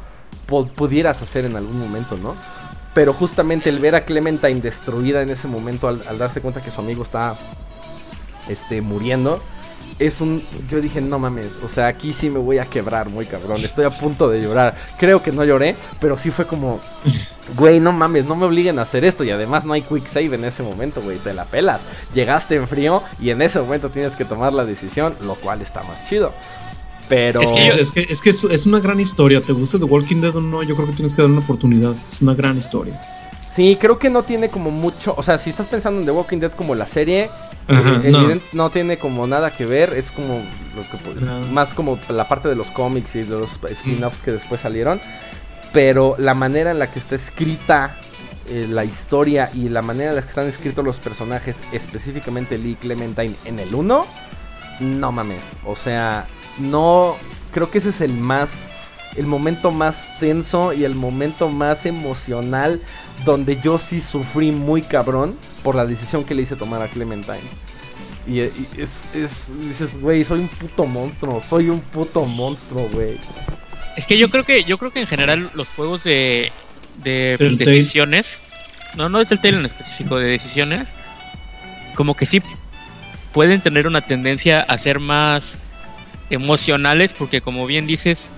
[0.46, 2.36] pudieras hacer en algún momento, ¿no?
[2.94, 6.70] Pero justamente el ver a Clementine destruida en ese momento al, al darse cuenta que
[6.70, 7.36] su amigo está
[8.48, 9.42] este, muriendo,
[9.98, 10.42] es un.
[10.68, 13.60] Yo dije, no mames, o sea, aquí sí me voy a quebrar muy cabrón.
[13.62, 14.74] Estoy a punto de llorar.
[14.98, 16.80] Creo que no lloré, pero sí fue como,
[17.56, 19.24] güey, no mames, no me obliguen a hacer esto.
[19.24, 21.82] Y además no hay quick save en ese momento, güey, te la pelas.
[22.14, 25.82] Llegaste en frío y en ese momento tienes que tomar la decisión, lo cual está
[25.82, 26.32] más chido.
[27.08, 27.40] Pero.
[27.40, 29.40] Es que, es, que, es, una gran historia.
[29.40, 30.62] ¿Te gusta The Walking Dead o no?
[30.62, 31.94] Yo creo que tienes que dar una oportunidad.
[32.10, 33.00] Es una gran historia.
[33.50, 35.14] Sí, creo que no tiene como mucho.
[35.16, 37.30] O sea, si estás pensando en The Walking Dead como la serie,
[37.68, 38.70] eh, no.
[38.70, 39.94] tiene como nada que ver.
[39.94, 40.42] Es como
[40.76, 44.32] lo que pues, más como la parte de los cómics y de los spin-offs que
[44.32, 45.00] después salieron.
[45.72, 47.96] Pero la manera en la que está escrita
[48.48, 52.76] eh, la historia y la manera en la que están escritos los personajes, específicamente Lee
[52.80, 54.06] Clementine en el 1,
[54.80, 55.42] no mames.
[55.64, 56.26] O sea,
[56.58, 57.16] no.
[57.52, 58.68] Creo que ese es el más
[59.16, 62.80] el momento más tenso y el momento más emocional
[63.24, 67.40] donde yo sí sufrí muy cabrón por la decisión que le hice tomar a Clementine.
[68.26, 73.18] Y, es, es, dices, güey, soy un puto monstruo, soy un puto monstruo, güey.
[73.96, 76.50] Es que yo creo que yo creo que en general los juegos de,
[77.02, 78.26] de decisiones,
[78.96, 80.88] no no es el Telltale en específico de decisiones,
[81.94, 82.42] como que sí
[83.32, 85.58] pueden tener una tendencia a ser más
[86.30, 88.28] emocionales porque como bien dices,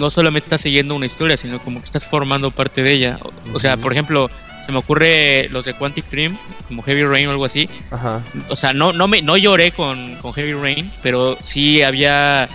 [0.00, 3.18] no solamente estás siguiendo una historia, sino como que estás formando parte de ella.
[3.52, 4.30] O, sea, por ejemplo,
[4.64, 6.36] se me ocurre los de Quantic Dream,
[6.66, 7.68] como Heavy Rain o algo así.
[7.90, 8.22] Ajá.
[8.48, 12.48] O sea, no, no, me, no lloré con, con Heavy Rain, pero sí había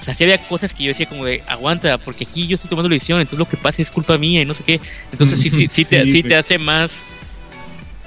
[0.00, 2.68] o sea, sí había cosas que yo decía como de, aguanta, porque aquí yo estoy
[2.68, 4.80] tomando la decisión, entonces lo que pasa es culpa mía y no sé qué.
[5.12, 6.90] Entonces sí, sí, sí, te, sí te hace más,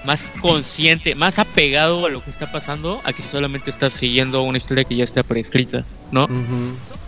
[0.03, 4.57] más consciente, más apegado a lo que está pasando, a que solamente estás siguiendo una
[4.57, 6.27] historia que ya está preescrita, ¿no?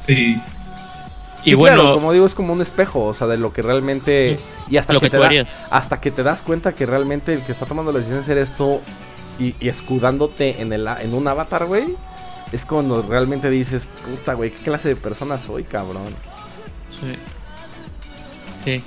[0.08, 0.38] Sí
[1.52, 4.38] y bueno, como digo, es como un espejo, o sea, de lo que realmente.
[4.70, 7.92] Y hasta que, te hasta que te das cuenta que realmente el que está tomando
[7.92, 8.82] la decisión hacer esto
[9.40, 11.96] y, escudándote en, el, en un avatar, güey,
[12.52, 16.14] es cuando realmente dices, puta, güey, ¿qué clase de persona soy, cabrón?
[16.90, 17.16] Sí.
[18.66, 18.84] Sí.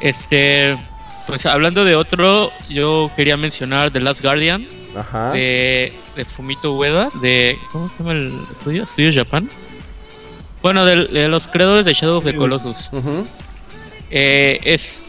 [0.00, 0.78] Este.
[1.26, 4.66] Pues hablando de otro, yo quería mencionar The Last Guardian.
[4.96, 5.32] Ajá.
[5.32, 7.58] De, de Fumito Ueda, de.
[7.70, 8.84] ¿Cómo se llama el estudio?
[8.84, 9.48] Estudio Japan.
[10.62, 12.90] Bueno, de, los creadores de Shadow of the Colossus.
[14.10, 15.02] Eh, es.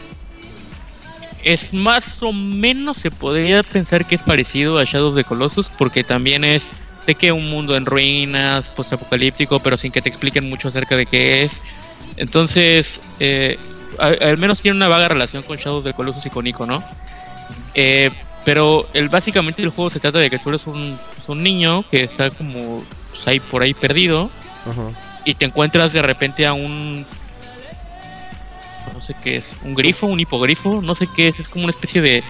[1.44, 5.70] Es más o menos, se podría pensar que es parecido a Shadow of the Colossus,
[5.76, 6.68] porque también es
[7.04, 11.04] de que un mundo en ruinas, postapocalíptico, pero sin que te expliquen mucho acerca de
[11.04, 11.60] qué es.
[12.16, 13.58] Entonces, eh,
[13.98, 16.84] al, menos tiene una vaga relación con Shadow of the Colossus y con Ico, ¿no?
[17.74, 18.10] Eh,
[18.44, 22.04] pero el, básicamente el juego se trata de que tú eres un, un niño que
[22.04, 24.30] está como pues, ahí por ahí perdido.
[24.64, 27.06] Ajá y te encuentras de repente a un
[28.92, 31.70] no sé qué es, un grifo, un hipogrifo, no sé qué es, es como una
[31.70, 32.22] especie de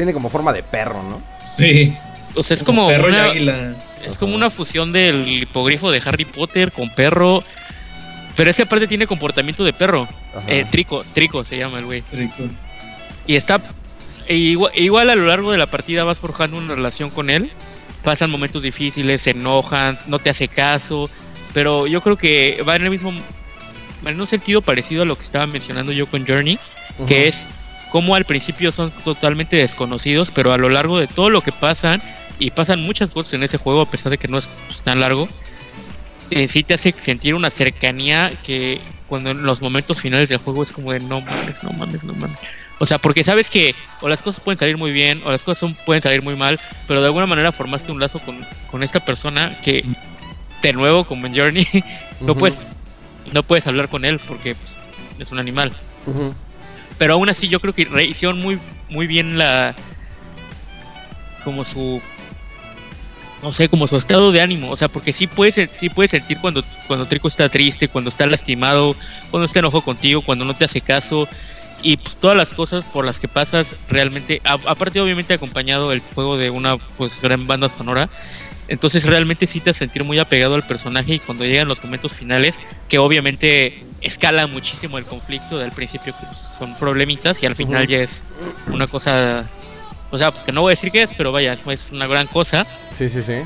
[0.00, 1.22] tiene como forma de perro, ¿no?
[1.44, 1.94] Sí.
[2.34, 3.32] O sea, es como, una,
[4.02, 7.42] es como una fusión del hipogrifo de Harry Potter con perro,
[8.34, 10.08] Pero ese aparte tiene comportamiento de perro.
[10.46, 12.00] Eh, trico, Trico se llama el güey.
[12.02, 12.44] Trico.
[13.26, 13.60] Y está.
[14.26, 17.28] E igual, e igual, a lo largo de la partida vas forjando una relación con
[17.28, 17.50] él.
[18.02, 21.10] Pasan momentos difíciles, se enojan, no te hace caso.
[21.52, 23.12] Pero yo creo que va en el mismo.
[24.04, 26.58] En un sentido parecido a lo que estaba mencionando yo con Journey.
[27.06, 27.44] Que es
[27.90, 30.30] como al principio son totalmente desconocidos.
[30.30, 32.02] Pero a lo largo de todo lo que pasan.
[32.38, 34.50] Y pasan muchas cosas en ese juego, a pesar de que no es
[34.82, 35.28] tan largo
[36.30, 40.62] eh, sí te hace sentir una cercanía que cuando en los momentos finales del juego
[40.62, 42.38] es como de no mames, no mames, no mames.
[42.82, 45.70] O sea, porque sabes que o las cosas pueden salir muy bien o las cosas
[45.84, 48.22] pueden salir muy mal, pero de alguna manera formaste un lazo
[48.70, 49.84] con, esta persona que,
[50.62, 51.66] de nuevo, como en Journey,
[52.20, 52.58] no, puedes,
[53.32, 54.76] no puedes hablar con él porque pues,
[55.18, 55.72] es un animal.
[56.96, 59.74] Pero aún así yo creo que hicieron muy, muy bien la...
[61.44, 62.00] como su
[63.42, 66.38] no sé, como su estado de ánimo, o sea, porque sí puedes, sí puedes sentir
[66.40, 68.94] cuando, cuando Trico está triste, cuando está lastimado,
[69.30, 71.26] cuando está enojado contigo, cuando no te hace caso,
[71.82, 76.36] y pues, todas las cosas por las que pasas realmente, aparte obviamente acompañado el juego
[76.36, 78.08] de una pues gran banda sonora,
[78.68, 82.54] entonces realmente sí te sentir muy apegado al personaje y cuando llegan los momentos finales,
[82.88, 87.86] que obviamente escala muchísimo el conflicto del principio, que pues, son problemitas y al final
[87.86, 88.22] ya es
[88.68, 89.48] una cosa
[90.10, 92.26] o sea, pues que no voy a decir qué es, pero vaya, es una gran
[92.26, 92.66] cosa.
[92.96, 93.42] Sí, sí, sí.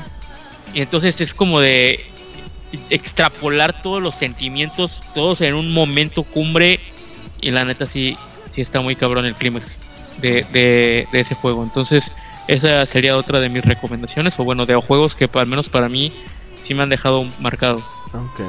[0.73, 2.05] Y entonces es como de
[2.89, 6.79] extrapolar todos los sentimientos, todos en un momento cumbre.
[7.41, 8.17] Y la neta sí,
[8.53, 9.77] sí está muy cabrón el clímax
[10.21, 11.63] de, de, de, ese juego.
[11.63, 12.11] Entonces,
[12.47, 16.11] esa sería otra de mis recomendaciones, o bueno, de juegos que al menos para mí
[16.65, 17.77] sí me han dejado marcado.
[18.13, 18.41] Ok.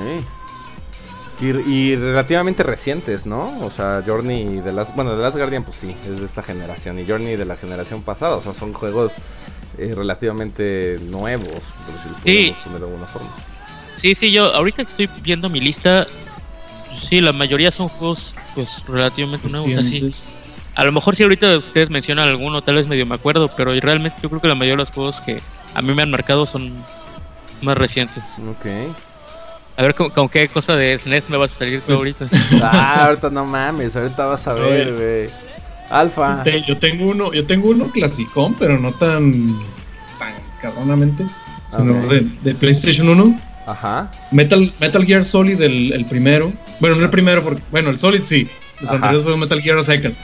[1.39, 3.59] Y, relativamente recientes, ¿no?
[3.61, 4.95] O sea, Journey de las...
[4.97, 6.99] Bueno, de Last Guardian pues sí, es de esta generación.
[6.99, 9.13] Y Journey de la generación pasada, o sea, son juegos
[9.77, 12.55] eh, relativamente nuevos, por sí.
[12.65, 13.29] de alguna forma.
[13.99, 16.07] Sí, sí, yo ahorita que estoy viendo mi lista,
[16.99, 20.11] sí, la mayoría son juegos pues relativamente nuevos, así.
[20.75, 24.19] A lo mejor si ahorita ustedes mencionan alguno, tal vez medio me acuerdo, pero realmente
[24.23, 25.41] yo creo que la mayoría de los juegos que
[25.75, 26.73] a mí me han marcado son
[27.63, 28.25] más recientes.
[28.49, 28.67] Ok.
[29.77, 32.27] A ver con, qué cosa de SNES me vas a salir tú pues, ahorita.
[32.63, 35.47] ah, ahorita no mames, ahorita vas a ver, güey.
[35.91, 36.43] Alfa.
[36.67, 39.57] yo tengo uno, yo tengo uno clasicón, pero no tan
[40.19, 41.25] tan cabronamente.
[41.69, 43.41] Sino de, PlayStation 1.
[43.67, 44.11] Ajá.
[44.31, 46.53] Metal, Metal Gear Solid el, primero.
[46.81, 48.49] Bueno, no el primero, porque, bueno, el Solid sí.
[48.81, 50.21] Los anteriores fueron Metal Gear a secas.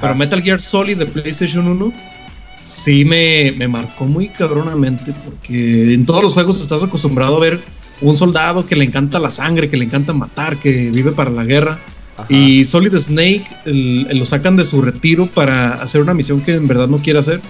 [0.00, 1.92] Pero Metal Gear Solid de PlayStation 1
[2.64, 7.60] sí me, me marcó muy cabronamente porque en todos los juegos estás acostumbrado a ver
[8.00, 11.44] un soldado que le encanta la sangre, que le encanta matar, que vive para la
[11.44, 11.78] guerra.
[12.30, 16.88] Y Solid Snake lo sacan de su retiro para hacer una misión que en verdad
[16.88, 17.40] no quiere hacer,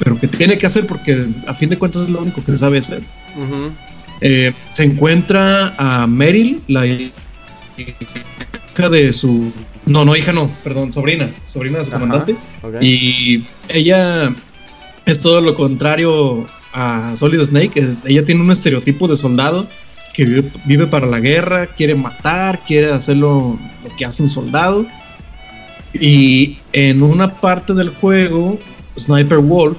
[0.00, 2.58] pero que tiene que hacer porque a fin de cuentas es lo único que se
[2.58, 3.04] sabe hacer.
[4.20, 7.12] Eh, se encuentra a Meryl, la hija
[8.90, 9.52] de su...
[9.84, 12.36] No, no, hija no, perdón, sobrina, sobrina de su comandante.
[12.80, 14.32] Y ella
[15.04, 17.96] es todo lo contrario a Solid Snake.
[18.04, 19.68] ella tiene un estereotipo de soldado
[20.16, 23.58] que vive, para la guerra, quiere matar, quiere hacer lo,
[23.98, 24.86] que hace un soldado.
[25.92, 28.58] Y en una parte del juego,
[28.98, 29.76] Sniper Wolf,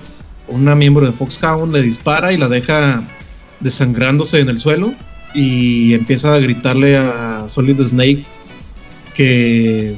[0.48, 3.04] una miembro de Foxhound, le dispara y la deja
[3.60, 4.94] desangrándose en el suelo
[5.34, 8.26] y empieza a gritarle a Solid Snake
[9.14, 9.96] que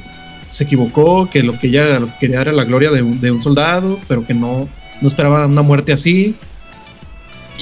[0.49, 3.99] se equivocó, que lo que ella quería era la gloria de un, de un soldado,
[4.07, 4.67] pero que no,
[5.01, 6.35] no esperaba una muerte así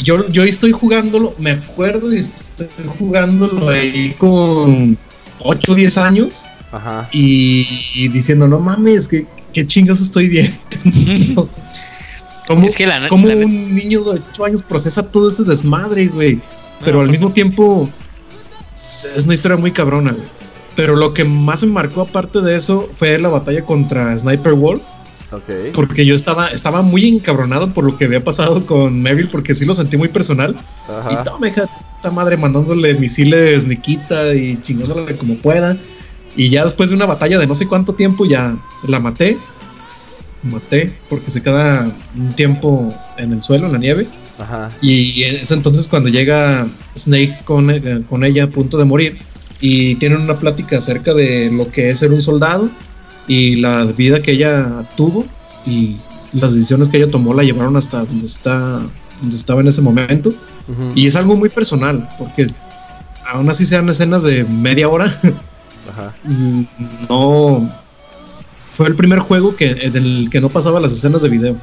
[0.04, 2.68] yo, yo estoy jugándolo, me acuerdo y estoy
[3.00, 4.98] jugándolo ahí con
[5.40, 6.46] 8 o 10 años.
[6.72, 7.08] Ajá.
[7.12, 11.50] Y, diciendo, no mames, ¿qué, qué chingas estoy viendo?
[12.48, 12.68] ¿Cómo,
[13.28, 16.42] un niño de 8 años procesa todo ese desmadre, güey?
[16.84, 17.90] Pero al mismo tiempo
[18.74, 20.28] es una historia muy cabrona, güey.
[20.76, 24.82] Pero lo que más me marcó aparte de eso fue la batalla contra Sniper Wolf
[25.74, 29.66] porque yo estaba, estaba muy encabronado por lo que había pasado con Neville, porque sí
[29.66, 30.56] lo sentí muy personal.
[31.12, 35.76] Y tome, esta madre mandándole misiles Nikita y chingándole como pueda.
[36.36, 38.56] Y ya después de una batalla de no sé cuánto tiempo, ya
[38.88, 39.38] la maté.
[40.50, 44.08] Maté, porque se queda un tiempo en el suelo, en la nieve.
[44.82, 49.18] Y es entonces cuando llega Snake con, eh, con ella a punto de morir.
[49.60, 52.70] Y tienen una plática acerca de lo que es ser un soldado
[53.28, 55.26] y la vida que ella tuvo
[55.66, 55.98] y
[56.34, 58.82] las decisiones que ella tomó la llevaron hasta donde está
[59.22, 60.34] donde estaba en ese momento
[60.96, 62.48] y es algo muy personal porque
[63.26, 65.12] aún así sean escenas de media hora
[67.10, 67.70] no
[68.78, 71.58] fue el primer juego que del que no pasaba las escenas de video.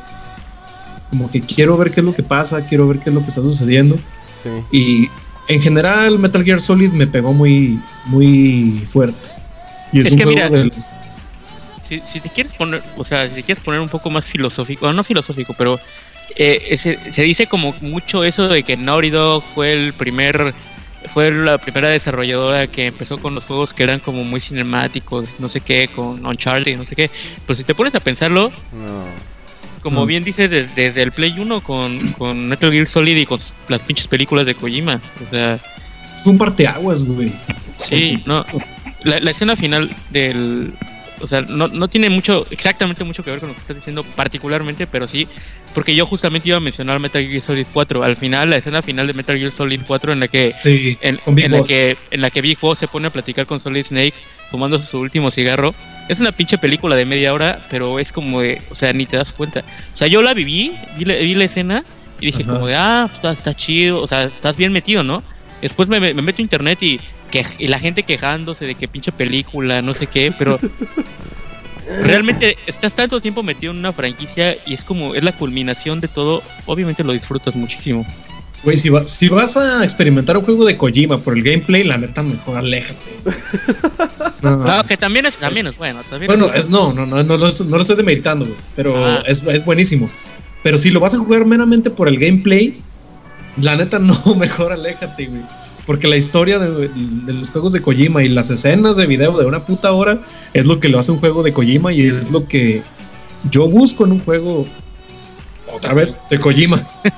[1.11, 3.29] Como que quiero ver qué es lo que pasa quiero ver qué es lo que
[3.29, 3.97] está sucediendo.
[4.73, 5.09] Y
[5.49, 9.31] en general Metal Gear Solid me pegó muy, muy fuerte.
[9.93, 10.77] Y es, Es un que juego mira, de los-
[11.89, 14.81] si, si te quieres poner, o sea, si te quieres poner un poco más filosófico,
[14.87, 15.79] bueno, no filosófico, pero
[16.37, 20.53] eh, se dice como mucho eso de que Naughty Dog fue el primer,
[21.13, 25.49] fue la primera desarrolladora que empezó con los juegos que eran como muy cinemáticos, no
[25.49, 27.11] sé qué, con Uncharted, no sé qué.
[27.47, 29.05] Pero si te pones a pensarlo, No.
[29.83, 33.39] como bien dice desde, desde el Play 1 con, con Metal Gear Solid y con
[33.69, 35.61] las pinches películas de Kojima, o sea,
[36.03, 37.33] es un parteaguas, güey.
[37.89, 38.45] Sí, no.
[39.05, 40.73] La, la escena final del.
[41.21, 44.05] O sea, no, no tiene mucho, exactamente mucho que ver con lo que estás diciendo
[44.17, 45.29] particularmente, pero sí,
[45.75, 48.03] porque yo justamente iba a mencionar Metal Gear Solid 4.
[48.03, 51.21] Al final, la escena final de Metal Gear Solid 4 en la que Sí, en,
[51.51, 54.15] la que en la que Big Boss se pone a platicar con Solid Snake
[54.51, 55.75] fumando su último cigarro.
[56.09, 59.17] Es una pinche película de media hora, pero es como de, o sea, ni te
[59.17, 59.65] das cuenta.
[59.95, 61.85] O sea, yo la viví, vi la, vi la escena
[62.21, 62.53] y dije Ajá.
[62.53, 65.23] como de, ah, pues, está, está chido, o sea, estás bien metido, ¿no?
[65.61, 67.01] Después me, me meto a internet y,
[67.43, 70.61] que, y la gente quejándose de que pinche película, no sé qué, pero
[72.03, 76.09] realmente estás tanto tiempo metido en una franquicia y es como, es la culminación de
[76.09, 78.07] todo, obviamente lo disfrutas muchísimo.
[78.63, 81.99] Güey, si, va- si vas a experimentar un juego de Kojima por el gameplay, la
[81.99, 82.95] neta, mejor aléjate.
[84.43, 86.01] No, que también es, también es bueno.
[86.09, 88.57] También Bueno, es es, no, no, no, no, lo estoy- no lo estoy demeritando, güey,
[88.77, 89.23] pero Ah.
[89.27, 90.09] es, es buenísimo.
[90.63, 92.81] Pero si lo vas a jugar meramente por el gameplay,
[93.61, 95.43] la neta no, mejor aléjate, güey.
[95.87, 99.45] Porque la historia de, de los juegos de Kojima y las escenas de video de
[99.47, 100.23] una puta hora
[100.55, 102.83] es lo que lo hace un juego de Kojima y es lo que
[103.51, 104.67] yo busco en un juego,
[105.73, 106.87] otra vez, de Kojima.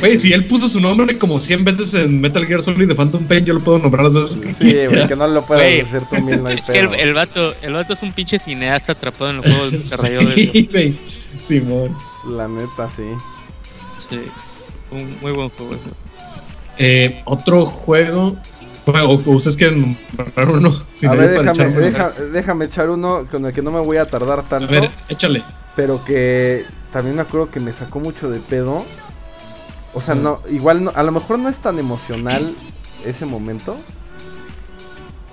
[0.00, 3.24] Güey, si él puso su nombre como 100 veces en Metal Gear Solid de Phantom
[3.24, 4.90] Pain, yo lo puedo nombrar las veces que Sí, quiera.
[4.90, 6.48] güey, que no lo puedas Güey, hacer tú mismo.
[6.48, 9.72] Es que el, el vato, el vato es un pinche cineasta atrapado en los juegos
[9.72, 9.84] de.
[10.52, 10.96] Sí, güey.
[11.40, 11.96] Simón.
[12.28, 13.04] La neta, sí.
[14.10, 14.18] Sí,
[14.90, 15.76] un muy buen juego.
[16.78, 18.36] Eh, otro juego.
[18.86, 20.68] Bueno, ustedes quieren nombrar uno.
[21.08, 22.32] A ver, déjame, deja- unas.
[22.32, 24.66] déjame echar uno con el que no me voy a tardar A tanto.
[24.70, 25.42] ver, échale.
[25.76, 28.84] pero que también me acuerdo que me sacó mucho de pedo.
[29.94, 32.54] O sea, no, igual no, a lo mejor no es tan emocional
[33.06, 33.76] ese momento.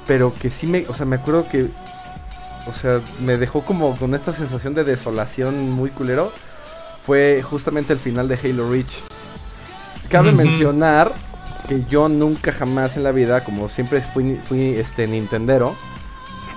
[0.08, 1.68] Pero que sí me, o sea, me acuerdo que,
[2.68, 6.32] o sea, me dejó como con esta sensación de desolación muy culero.
[7.06, 8.94] Fue justamente el final de Halo Reach.
[10.10, 11.12] Cabe mencionar
[11.72, 15.74] que yo nunca jamás en la vida, como siempre fui, fui este Nintendero,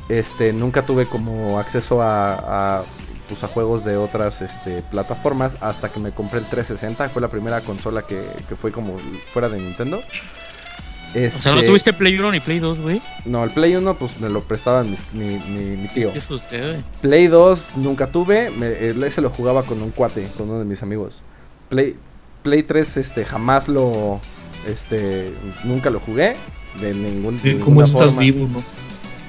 [0.09, 2.83] este, nunca tuve como acceso a, a,
[3.29, 7.09] pues, a juegos de otras este, plataformas hasta que me compré el 360.
[7.11, 8.97] Fue la primera consola que, que fue como
[9.33, 9.99] fuera de Nintendo.
[9.99, 10.03] O
[11.13, 13.01] sea, no Este, tuviste Play 1 ni Play 2, güey.
[13.25, 16.13] No, el Play 1 pues me lo prestaba mi, mi- mi tío.
[16.13, 16.83] ¿Qué sucede?
[17.03, 20.83] Play 2 nunca tuve, me- ese lo jugaba con un cuate, con uno de mis
[20.83, 21.23] amigos.
[21.69, 21.97] Play,
[22.43, 24.21] Play 3 este, jamás lo,
[24.69, 25.33] este,
[25.65, 26.37] nunca lo jugué.
[26.81, 28.21] De ningún Sí, ¿Cómo estás forma.
[28.23, 28.63] vivo, no?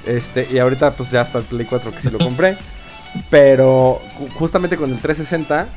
[0.04, 2.56] Este, y ahorita pues ya está el Play 4 que sí lo compré.
[3.30, 5.68] Pero ju- justamente con el 360,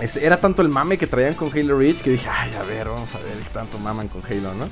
[0.00, 2.88] este, era tanto el mame que traían con Halo Reach que dije, ay, a ver,
[2.88, 4.68] vamos a ver qué tanto maman con Halo, ¿no?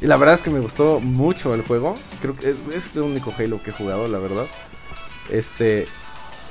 [0.00, 1.94] Y la verdad es que me gustó mucho el juego.
[2.20, 4.44] Creo que es, es el único Halo que he jugado, la verdad.
[5.30, 5.86] Este.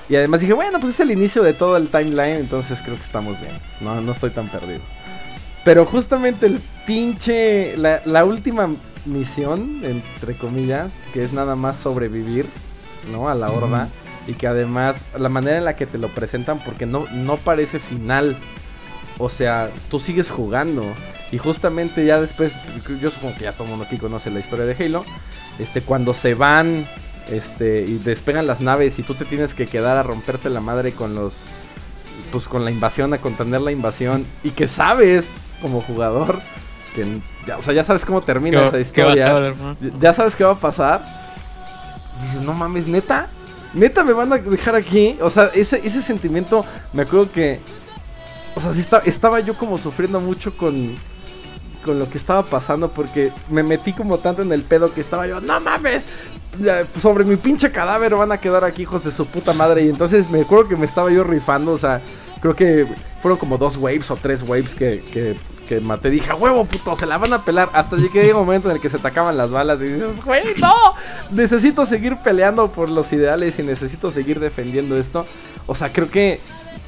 [0.10, 3.04] Y además dije, bueno, pues es el inicio de todo el timeline, entonces creo que
[3.04, 3.54] estamos bien.
[3.80, 4.80] No, no estoy tan perdido.
[5.64, 7.78] Pero justamente el pinche.
[7.78, 8.70] La, la última
[9.06, 12.48] misión, entre comillas, que es nada más sobrevivir,
[13.12, 13.30] ¿no?
[13.30, 13.90] A la horda.
[14.28, 17.80] Y que además, la manera en la que te lo presentan, porque no, no parece
[17.80, 18.38] final.
[19.18, 20.84] O sea, tú sigues jugando.
[21.32, 22.54] Y justamente ya después,
[23.02, 25.06] yo supongo que ya todo el mundo aquí conoce la historia de Halo.
[25.60, 26.86] Este, cuando se van
[27.30, 30.92] este, y despegan las naves y tú te tienes que quedar a romperte la madre
[30.92, 31.44] con los.
[32.32, 34.26] Pues con la invasión, a contener la invasión.
[34.44, 35.32] Y que sabes,
[35.62, 36.40] como jugador,
[36.96, 37.22] que.
[37.48, 39.34] ya- o sea, ya sabes cómo termina esa ¿Qué historia.
[39.34, 39.56] ver?
[40.00, 41.02] Ya sabes qué va a pasar.
[42.22, 43.28] Dices, no mames, neta.
[43.74, 45.18] Neta me van a dejar aquí.
[45.22, 47.60] O sea, ese, ese sentimiento, me acuerdo que.
[48.56, 50.96] O sea, sí está- estaba yo como sufriendo mucho con.
[51.86, 52.92] Con lo que estaba pasando.
[52.92, 55.40] Porque me metí como tanto en el pedo que estaba yo.
[55.42, 56.06] ¡No mames!
[57.00, 59.84] Sobre mi pinche cadáver van a quedar aquí hijos de su puta madre.
[59.86, 61.72] Y entonces me acuerdo que me estaba yo rifando.
[61.72, 62.02] O sea,
[62.42, 62.86] creo que
[63.22, 65.36] fueron como dos waves o tres waves que, que,
[65.68, 66.10] que maté.
[66.10, 67.70] Dije, "A huevo, puto, se la van a pelar.
[67.74, 70.56] Hasta llegué un momento en el que se te acaban las balas y dices, güey,
[70.58, 70.74] no.
[71.32, 75.26] Necesito seguir peleando por los ideales y necesito seguir defendiendo esto.
[75.68, 76.40] O sea, creo que.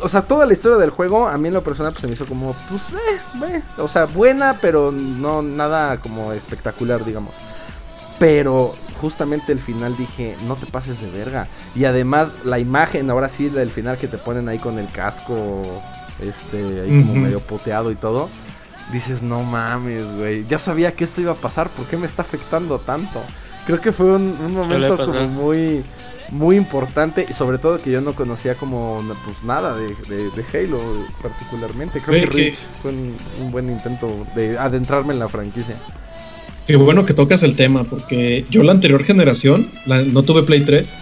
[0.02, 2.14] O sea, toda la historia del juego, a mí en lo personal, pues se me
[2.14, 7.36] hizo como, pues, eh, eh, o sea, buena, pero no nada como espectacular, digamos.
[8.20, 11.48] Pero justamente el final dije, no te pases de verga.
[11.76, 15.62] Y además, la imagen, ahora sí, del final que te ponen ahí con el casco,
[16.22, 18.30] este, ahí como medio poteado y todo.
[18.92, 20.46] dices, no mames, güey.
[20.48, 23.22] Ya sabía que esto iba a pasar, ¿por qué me está afectando tanto?
[23.66, 25.84] Creo que fue un, un momento como muy,
[26.32, 27.26] muy importante.
[27.30, 30.80] Y sobre todo que yo no conocía como pues nada de, de- de Halo
[31.22, 32.02] particularmente.
[32.02, 35.76] Creo que fue un, un buen intento de adentrarme en la franquicia.
[36.68, 40.62] Qué bueno que tocas el tema, porque yo la anterior generación, la- no tuve Play
[40.66, 40.94] 3,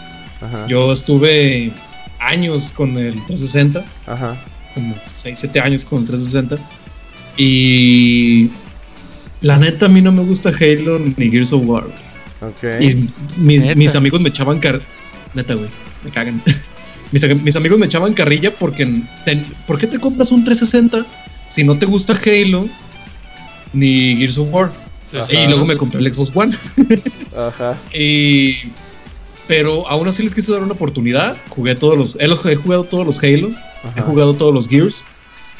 [0.42, 0.68] Ajá.
[0.68, 1.72] yo estuve
[2.20, 4.36] años con el 360, Ajá.
[4.74, 6.58] Como 6, 7 años con el 360,
[7.38, 8.50] y
[9.42, 11.84] la neta a mí no me gusta Halo ni Gears of War.
[11.84, 12.52] güey.
[12.52, 12.82] Ok.
[12.82, 14.82] Y mis, mis amigos me echaban car...
[15.34, 15.70] Neta, güey,
[16.04, 16.42] me cagan.
[17.12, 19.02] mis, amigos me echaban carrilla porque...
[19.26, 21.06] ten- ¿Por qué te compras un 360
[21.48, 22.68] si no te gusta Halo
[23.74, 24.72] ni Gears of War?
[25.14, 25.34] Ajá.
[25.34, 26.56] Y luego me compré el Xbox One.
[27.38, 27.78] Ajá.
[27.94, 28.56] Y,
[29.48, 31.38] pero aún así les quise dar una oportunidad.
[31.50, 32.18] Jugué todos los.
[32.20, 33.52] He, jugado todos los Halo.
[33.96, 35.04] He jugado todos los Gears.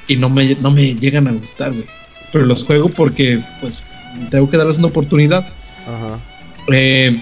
[0.08, 1.86] Y no me, no me llegan a gustar, güey.
[2.32, 3.84] Pero los juego porque, pues,
[4.30, 5.48] tengo que darles una oportunidad.
[5.82, 6.20] Ajá.
[6.72, 7.22] Eh,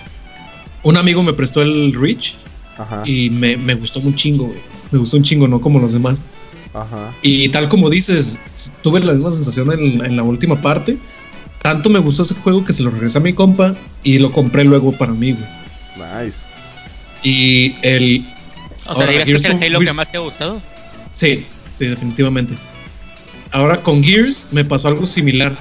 [0.84, 2.36] un amigo me prestó el Reach.
[2.78, 3.04] Ajá.
[3.06, 4.60] Y me, me gustó un chingo, güey.
[4.92, 6.22] Me gustó un chingo, no como los demás.
[6.74, 7.14] Ajá.
[7.22, 8.40] Y tal como dices,
[8.82, 10.98] tuve la misma sensación en, en la última parte.
[11.62, 13.76] Tanto me gustó ese juego que se lo regresé a mi compa.
[14.04, 15.46] Y lo compré luego para mí, güey.
[16.26, 16.49] Nice.
[17.24, 18.26] Y el,
[18.86, 20.62] O sea, Ahora, que es el Halo que Gears- más te ha gustado.
[21.14, 22.56] Sí, sí, definitivamente.
[23.52, 25.56] Ahora con Gears me pasó algo similar.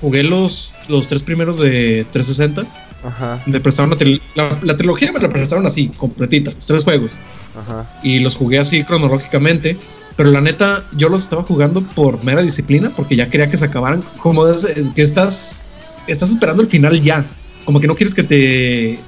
[0.00, 2.64] Jugué los, los tres primeros de 360.
[3.04, 3.42] Ajá.
[3.46, 7.12] Me prestaron la, la, la trilogía, me la prestaron así, completita, los tres juegos.
[7.58, 7.90] Ajá.
[8.02, 9.76] Y los jugué así cronológicamente.
[10.16, 13.64] Pero la neta, yo los estaba jugando por mera disciplina, porque ya quería que se
[13.64, 14.02] acabaran.
[14.18, 15.64] Como es- es que estás,
[16.06, 17.26] estás esperando el final ya.
[17.64, 18.98] Como que no quieres que te,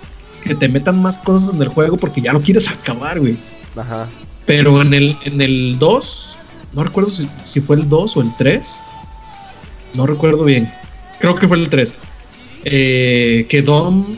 [0.47, 3.37] que te metan más cosas en el juego porque ya lo quieres acabar, güey.
[3.77, 4.07] Ajá.
[4.47, 6.37] Pero en el, en el 2,
[6.73, 8.83] no recuerdo si, si fue el 2 o el 3.
[9.95, 10.71] No recuerdo bien.
[11.19, 11.95] Creo que fue el 3.
[12.65, 14.17] Eh, que Dom,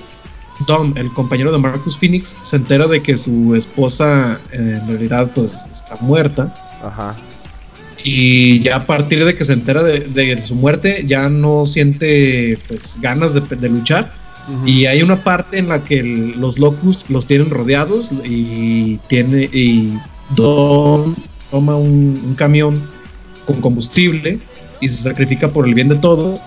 [0.66, 5.30] Dom, el compañero de Marcus Phoenix, se entera de que su esposa eh, en realidad
[5.34, 6.52] pues está muerta.
[6.82, 7.14] Ajá.
[8.04, 12.58] Y ya a partir de que se entera de, de su muerte, ya no siente
[12.68, 14.12] pues ganas de, de luchar.
[14.64, 19.42] Y hay una parte en la que el- los Locust los tienen rodeados y tiene
[19.52, 19.98] y
[20.34, 21.14] Dom
[21.50, 22.82] toma un, un camión
[23.46, 24.38] con combustible
[24.80, 26.40] y se sacrifica por el bien de todos.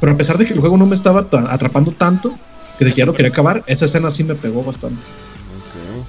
[0.00, 2.36] Pero a pesar de que el juego no me estaba ta- atrapando tanto
[2.78, 5.00] que de que ya lo quería acabar, esa escena sí me pegó bastante.
[5.00, 6.06] Ok.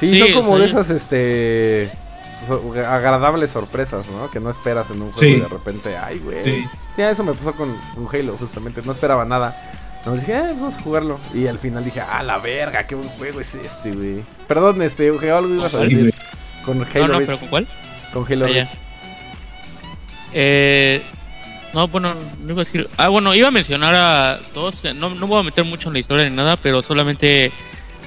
[0.00, 0.60] Sí, Sí, son como sí.
[0.62, 1.90] de esas, este...
[2.86, 4.30] agradables sorpresas, ¿no?
[4.30, 5.26] Que no esperas en un juego Sí.
[5.38, 6.44] y de repente, ay, güey.
[6.44, 6.64] Sí.
[6.96, 8.82] Ya eso me pasó con, con Halo, justamente.
[8.84, 9.56] No esperaba nada.
[10.04, 11.18] No dije, eh, pues vamos a jugarlo.
[11.34, 14.22] Y al final dije, ah, la verga, qué buen juego es este, güey.
[14.46, 16.14] Perdón, este, Eugenio, algo ibas a decir.
[16.64, 17.26] Con Halo no, Reach.
[17.26, 17.68] pero ¿con cuál?
[18.12, 18.48] Con Halo Ah.
[18.48, 18.68] Reach.
[20.32, 21.02] Eh,
[21.72, 22.88] no, bueno, no iba a decir.
[22.96, 24.76] Ah, bueno, iba a mencionar a todos.
[24.80, 27.50] que No, no voy a meter mucho en la historia ni nada, pero solamente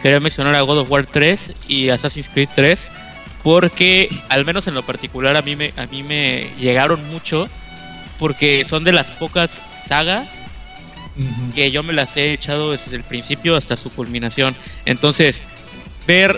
[0.02, 2.90] quería mencionar a God of War 3 y Assassin's Creed 3.
[3.44, 7.50] Porque, al menos en lo particular, a mí me, a mí me llegaron mucho.
[8.18, 9.50] Porque son de las pocas
[9.88, 10.28] sagas
[11.54, 14.56] que yo me las he echado desde el principio hasta su culminación.
[14.86, 15.44] Entonces,
[16.08, 16.38] ver,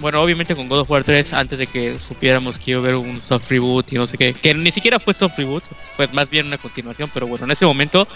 [0.00, 2.94] bueno, obviamente con God of War 3, antes de que supiéramos que iba a haber
[2.96, 5.62] un soft reboot y no sé qué, que ni siquiera fue soft reboot,
[5.96, 8.06] pues más bien una continuación, pero bueno, en ese momento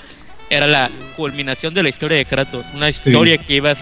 [0.51, 3.79] era la culminación de la historia de Kratos, una historia que ibas,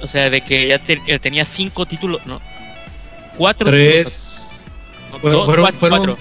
[0.00, 2.40] o sea, de que ya te- eh, tenía cinco títulos, no,
[3.38, 4.64] cuatro Tres.
[4.64, 4.64] títulos,
[5.12, 6.18] no, Fueron- dos, fueron- cuatro, fueron- cuatro,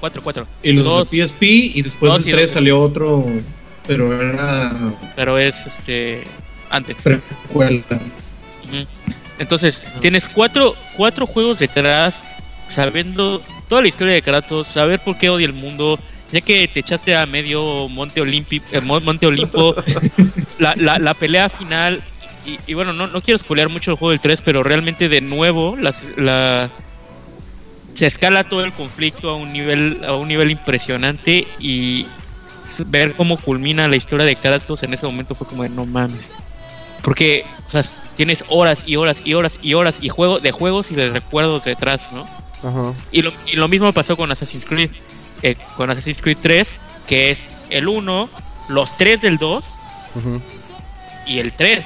[0.00, 1.10] cuatro, cuatro, Y los Dos.
[1.10, 1.42] de PSP
[1.74, 2.50] y después del y 3 dos.
[2.54, 3.26] salió otro,
[3.86, 4.72] pero era
[5.16, 6.24] pero es este
[6.70, 6.96] antes.
[7.02, 7.82] precuela.
[9.38, 12.16] Entonces, tienes cuatro, cuatro juegos detrás,
[12.68, 15.98] sabiendo toda la historia de Kratos, saber por qué odia el mundo,
[16.30, 19.74] ya que te echaste a medio Monte, Olimpi, eh, Mon- Monte Olimpo,
[20.58, 22.02] la, la, la pelea final,
[22.46, 25.20] y, y bueno, no, no quiero spoilear mucho el juego del 3, pero realmente de
[25.20, 26.70] nuevo las- la,
[27.94, 32.06] se escala todo el conflicto a un nivel, a un nivel impresionante y
[32.86, 36.30] ver cómo culmina la historia de Kratos en ese momento fue como de no mames.
[37.02, 37.82] Porque, o sea,
[38.16, 41.64] tienes horas y horas y horas y horas y juego de juegos y de recuerdos
[41.64, 42.26] detrás, ¿no?
[42.62, 42.92] Ajá.
[43.10, 44.90] Y lo, y lo mismo pasó con Assassin's Creed,
[45.42, 46.76] eh, con Assassin's Creed 3,
[47.06, 48.28] que es el 1,
[48.68, 49.64] los 3 del 2
[50.14, 50.40] Ujú.
[51.26, 51.84] y el 3.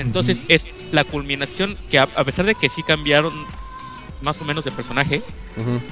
[0.00, 3.32] Entonces es la culminación que a, a pesar de que sí cambiaron
[4.22, 5.22] más o menos de personaje,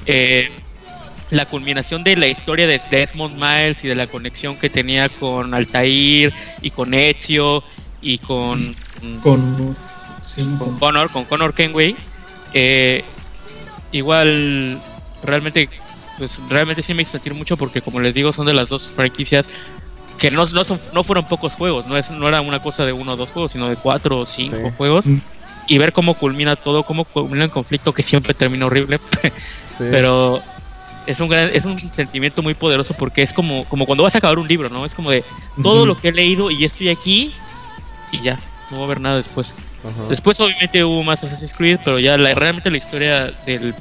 [0.05, 0.49] eh,
[1.31, 5.53] la culminación de la historia de Desmond Miles y de la conexión que tenía con
[5.53, 7.63] Altair y con Ezio
[8.01, 8.75] y con,
[9.21, 9.75] Con.
[10.21, 11.95] sí, con con- Connor, con Connor Kenway,
[12.53, 13.03] eh,
[13.91, 14.79] igual
[15.23, 15.69] realmente
[16.17, 18.87] pues realmente sí me hizo sentir mucho porque como les digo son de las dos
[18.89, 19.47] franquicias
[20.19, 22.91] que no, no, son, no fueron pocos juegos, no, es, no era una cosa de
[22.93, 24.73] uno o dos juegos, sino de cuatro o cinco Sí.
[24.77, 25.05] juegos.
[25.05, 25.17] Mm.
[25.67, 28.99] Y ver cómo culmina todo, cómo culmina el conflicto que siempre termina horrible.
[29.79, 29.85] Sí.
[29.89, 30.41] Pero
[31.07, 34.17] es un gran, es un sentimiento muy poderoso porque es como, como cuando vas a
[34.17, 34.85] acabar un libro, ¿no?
[34.85, 35.23] Es como de
[35.63, 37.33] todo lo que he leído y estoy aquí
[38.11, 38.37] y ya,
[38.71, 39.53] no va a haber nada después.
[40.09, 43.73] Después obviamente hubo más Assassin's Creed, pero ya la, realmente la historia del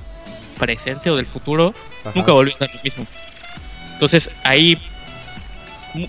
[0.57, 1.75] presente o del futuro
[2.15, 3.05] nunca volvió a ser lo mismo.
[3.95, 4.79] Entonces ahí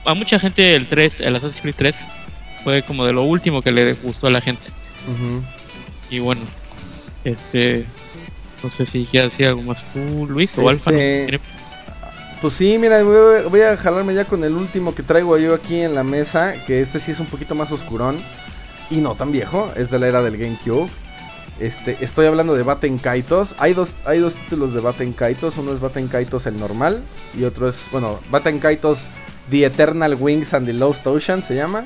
[0.05, 1.95] a mucha gente el 3, el Assassin's Creed 3
[2.63, 4.67] fue como de lo último que le gustó a la gente.
[6.09, 6.41] Y bueno,
[7.23, 7.85] este
[8.63, 10.91] no sé si quieres decir algo más tú, Luis o Alfa.
[10.91, 10.97] ¿no?
[10.97, 11.43] Este, ¿Tiene-
[12.41, 15.79] Pues sí, mira, voy, voy a jalarme ya con el último que traigo yo aquí
[15.79, 18.17] en la mesa, que este sí es un poquito más oscurón
[18.89, 20.89] y no tan viejo, es de la era del GameCube.
[21.59, 23.53] Este, estoy hablando de Baten Kaitos.
[23.59, 25.57] Hay dos, hay dos títulos de Baten Kaitos.
[25.57, 27.03] Uno es Baten Kaitos el normal
[27.37, 28.99] y otro es, bueno, Baten Kaitos
[29.49, 31.85] The Eternal Wings and the Lost Ocean se llama.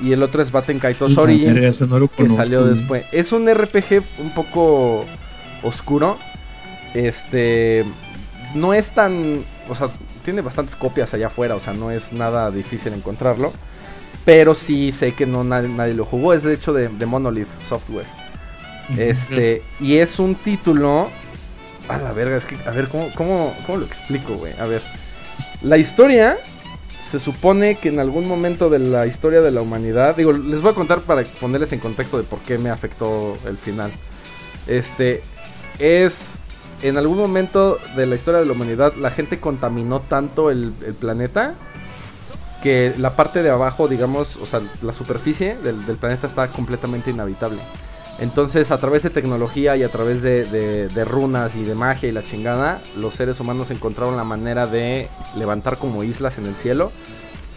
[0.00, 3.04] Y el otro es Baten Kaitos Origins no que salió después.
[3.12, 5.04] Es un RPG un poco
[5.62, 6.18] oscuro.
[6.94, 7.84] Este
[8.54, 9.88] no es tan, o sea,
[10.24, 13.52] tiene bastantes copias allá afuera, o sea, no es nada difícil encontrarlo.
[14.24, 17.48] Pero sí sé que no nadie, nadie lo jugó, es de hecho de, de Monolith
[17.68, 18.06] Software.
[18.96, 21.10] Este, y es un título.
[21.88, 24.54] A la verga, es que, a ver, ¿cómo, cómo, cómo lo explico, güey?
[24.58, 24.80] A ver.
[25.60, 26.38] La historia
[27.14, 30.16] se supone que en algún momento de la historia de la humanidad.
[30.16, 33.56] Digo, les voy a contar para ponerles en contexto de por qué me afectó el
[33.56, 33.92] final.
[34.66, 35.22] Este.
[35.78, 36.40] Es.
[36.82, 41.54] En algún momento de la historia de la humanidad, la gente contaminó tanto el, planeta
[42.64, 47.60] que la parte de abajo, digamos, o sea, la superficie del planeta está completamente inhabitable.
[48.20, 52.08] Entonces, a través de tecnología y a través de, de- de runas y de magia
[52.08, 56.54] y la chingada, los seres humanos encontraron la manera de levantar como islas en el
[56.54, 56.92] cielo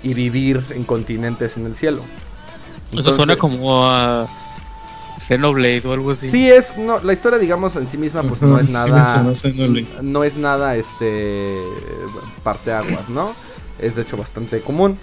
[0.02, 2.02] y vivir en continentes en el cielo.
[2.02, 4.26] Eso Entonces- suena como a
[5.20, 6.28] Xenoblade o algo así.
[6.30, 6.78] Sí, es.
[6.78, 9.24] No, la historia, digamos, en sí misma, pues no es nada.
[10.02, 11.48] no es nada, este.
[12.44, 13.32] Parteaguas, ¿no?
[13.80, 14.98] Es de hecho bastante común.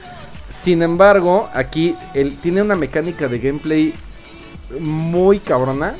[0.48, 3.94] Sin embargo, aquí él tiene una mecánica de gameplay
[4.78, 5.94] muy cabrona.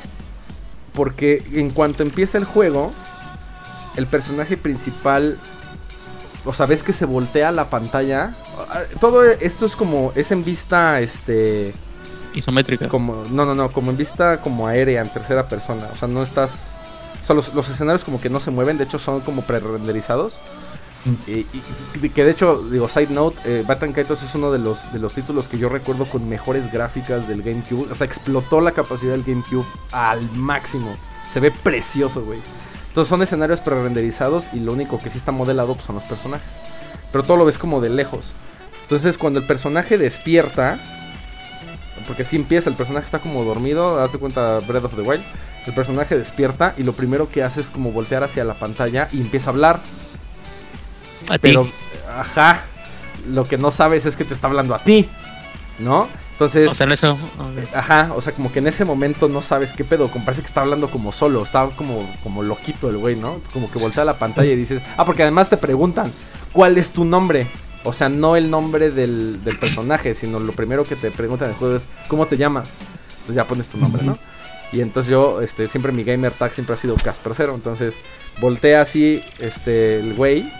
[0.93, 2.93] Porque en cuanto empieza el juego,
[3.97, 5.39] el personaje principal.
[6.45, 8.37] O sea, ves que se voltea la pantalla.
[8.71, 10.13] Ah, Todo esto es como.
[10.15, 11.01] Es en vista.
[11.01, 11.75] Este.
[12.35, 12.89] Isométrica.
[12.89, 15.89] Como, no, no, no, como en vista como aérea, en tercera persona.
[15.93, 16.77] O sea, no estás.
[17.23, 20.37] O sea, los, los escenarios como que no se mueven, de hecho son como pre-renderizados.
[21.05, 21.31] Mm.
[22.03, 24.99] Y, que de hecho, digo, side note, eh, Batan Kaitos es uno de los, de
[24.99, 27.91] los títulos que yo recuerdo con mejores gráficas del GameCube.
[27.91, 30.97] O sea, explotó la capacidad del GameCube al máximo.
[31.27, 32.41] Se ve precioso, güey.
[32.89, 36.53] Entonces son escenarios pre-renderizados y lo único que sí está modelado pues, son los personajes.
[37.11, 38.35] Pero todo lo ves como de lejos.
[38.83, 40.79] Entonces cuando el personaje despierta,
[42.07, 45.25] porque así empieza, el personaje está como dormido, hazte cuenta Breath of the Wild.
[45.67, 49.21] El personaje despierta y lo primero que hace es como voltear hacia la pantalla y
[49.21, 49.81] empieza a hablar.
[51.29, 51.41] A ti.
[51.43, 51.69] Pero,
[52.19, 52.63] ajá,
[53.29, 55.09] lo que no sabes es que te está hablando a ti,
[55.79, 56.09] ¿no?
[56.33, 57.13] Entonces, o sea, eso.
[57.13, 57.75] ok.
[57.75, 60.49] ajá, o sea, como que en ese momento no sabes qué pedo, como parece que
[60.49, 63.41] está hablando como solo, está como, como loquito el güey, ¿no?
[63.53, 66.13] Como que voltea la pantalla y dices, ah, porque además te preguntan,
[66.53, 67.47] ¿cuál es tu nombre?
[67.85, 71.53] O sea, no el nombre del, del personaje, sino lo primero que te preguntan en
[71.53, 72.69] el juego es, ¿cómo te llamas?
[73.11, 74.19] Entonces ya pones tu nombre, ¿no?
[74.75, 77.53] Y entonces yo, este, siempre mi gamer tag siempre ha sido Casper Cero.
[77.55, 77.97] Entonces
[78.41, 80.51] voltea así, este, el güey.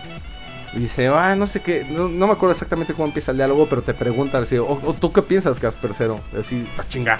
[0.75, 3.65] Y dice, ah, no sé qué, no, no me acuerdo exactamente cómo empieza el diálogo,
[3.69, 6.19] pero te pregunta así, o, o tú qué piensas, Casper Cero?
[6.37, 7.19] Así, a chinga.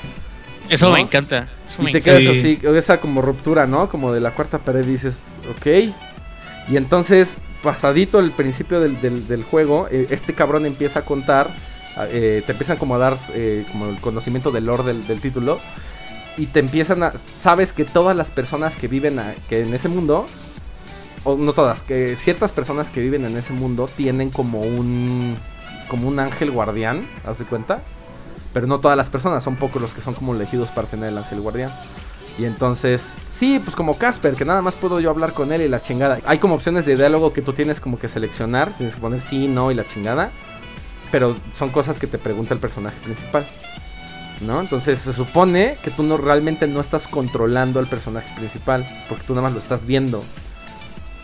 [0.69, 0.93] Eso ¿no?
[0.95, 1.47] me encanta.
[1.65, 2.19] Eso Y me te encanta.
[2.19, 2.59] quedas Sí.
[2.61, 3.87] así, esa como ruptura, ¿no?
[3.87, 5.23] Como de la cuarta pared dices,
[5.57, 5.67] ok.
[6.69, 11.49] Y entonces, pasadito el principio del, del- del juego, eh, este cabrón empieza a contar,
[12.09, 15.59] eh, te empiezan como a dar eh, como el conocimiento del lore del, del título.
[16.37, 17.13] Y te empiezan a...
[17.37, 20.25] Sabes que todas las personas que viven a- que en ese mundo,
[21.25, 25.35] o no todas, que ciertas personas que viven en ese mundo tienen como un...
[25.89, 27.83] Como un ángel guardián, ¿haz de cuenta?
[28.53, 31.17] Pero no todas las personas, son pocos los que son como elegidos para tener el
[31.17, 31.71] ángel guardián.
[32.37, 35.69] Y entonces, sí, pues como Casper, que nada más puedo yo hablar con él y
[35.69, 36.19] la chingada.
[36.25, 39.47] Hay como opciones de diálogo que tú tienes como que seleccionar, tienes que poner sí,
[39.47, 40.31] no y la chingada.
[41.11, 43.47] Pero son cosas que te pregunta el personaje principal.
[44.41, 44.59] ¿No?
[44.59, 49.33] Entonces se supone que tú no realmente no estás controlando al personaje principal, porque tú
[49.33, 50.23] nada más lo estás viendo.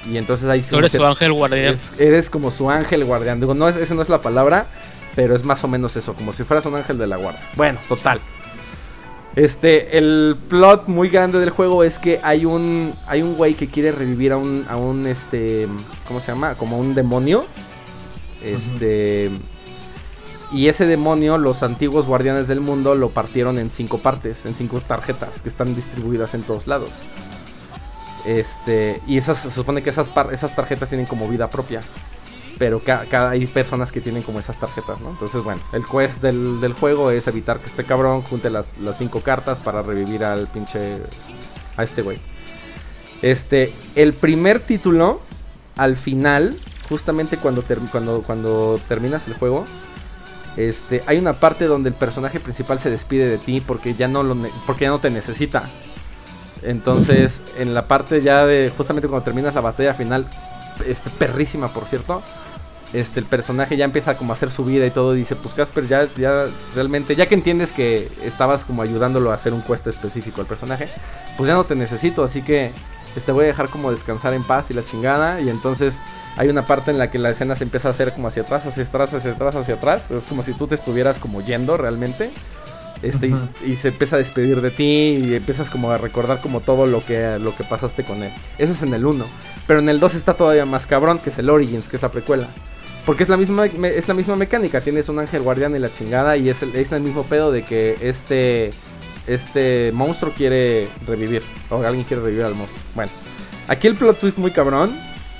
[0.10, 1.74] Y entonces ahí sí eres como su ángel guardián.
[1.76, 3.40] es- eres como su ángel guardián.
[3.40, 4.66] Digo, no, es- esa no es la palabra,
[5.16, 7.40] pero es más o menos eso, como si fueras un ángel de la guarda.
[7.56, 8.20] Bueno, total.
[9.36, 13.68] Este, el plot muy grande del juego es que hay un hay un güey que
[13.68, 15.68] quiere revivir a un a un este,
[16.06, 16.56] ¿cómo se llama?
[16.56, 17.46] Como un demonio.
[18.44, 19.32] Este
[20.52, 24.82] y ese demonio los antiguos guardianes del mundo lo partieron en cinco partes, en cinco
[24.86, 26.90] tarjetas que están distribuidas en todos lados.
[28.26, 31.82] Este, y esas se supone que esas esas tarjetas tienen como vida propia
[32.62, 35.10] pero cada, hay personas que tienen como esas tarjetas, ¿no?
[35.10, 39.58] Entonces, bueno, el quest del, juego es evitar que este cabrón junte las, cinco cartas
[39.58, 40.98] para revivir al pinche.
[41.76, 42.20] a este güey.
[43.24, 45.22] Este, el primer título,
[45.76, 46.56] al final,
[46.88, 49.66] justamente cuando, cuando, cuando terminas el juego,
[50.56, 54.22] este, hay una parte donde el personaje principal se despide de ti porque ya no,
[54.22, 55.64] lo porque ya no te necesita.
[56.64, 60.28] Entonces, en la parte ya de justamente cuando terminas la batalla final,
[60.86, 62.22] este, perrísima por cierto,
[62.94, 65.14] este, el personaje ya empieza como a hacer su vida y todo.
[65.14, 66.46] dice, pues Casper, ya, ya
[66.76, 70.90] realmente, ya que entiendes que estabas como ayudándolo a hacer un cuesta específico al personaje,
[71.38, 72.72] pues ya no te necesito, así que
[73.16, 75.42] este, voy a dejar como descansar en paz y la chingada.
[75.42, 76.02] Y entonces
[76.38, 78.66] hay una parte en la que la escena se empieza a hacer como hacia atrás,
[78.66, 80.12] hacia atrás, hacia atrás, hacia atrás.
[80.12, 82.32] Es como si tú te estuvieras como yendo realmente.
[83.02, 83.34] Este,
[83.66, 84.84] y, se empieza a despedir de ti
[85.24, 88.32] y empiezas como a recordar como todo lo que, lo que pasaste con él.
[88.60, 89.26] Eso es en el 1.
[89.66, 92.12] Pero en el 2 está todavía más cabrón, que es el Origins, que es la
[92.12, 92.48] precuela.
[93.06, 96.38] Porque es la misma es la misma mecánica, tienes un ángel guardián y la chingada
[96.38, 98.70] y es el, es el mismo pedo de que este
[99.26, 101.42] este monstruo quiere revivir
[101.72, 102.80] o alguien quiere revivir al monstruo.
[102.94, 103.12] Bueno,
[103.68, 104.92] aquí el plot twist muy cabrón,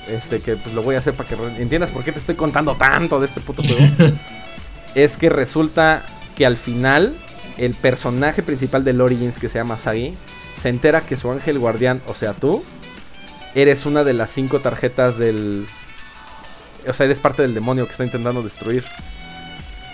[0.08, 2.74] este que pues lo voy a hacer para que entiendas por qué te estoy contando
[2.74, 4.16] tanto de este puto juego.
[4.96, 6.04] es que resulta
[6.34, 7.14] que al final
[7.58, 10.14] el personaje principal del Origins que se llama Sagi
[10.56, 12.62] se entera que su ángel guardián, o sea, tú
[13.54, 15.66] eres una de las cinco tarjetas del
[16.86, 18.84] o sea, eres parte del demonio que está intentando destruir.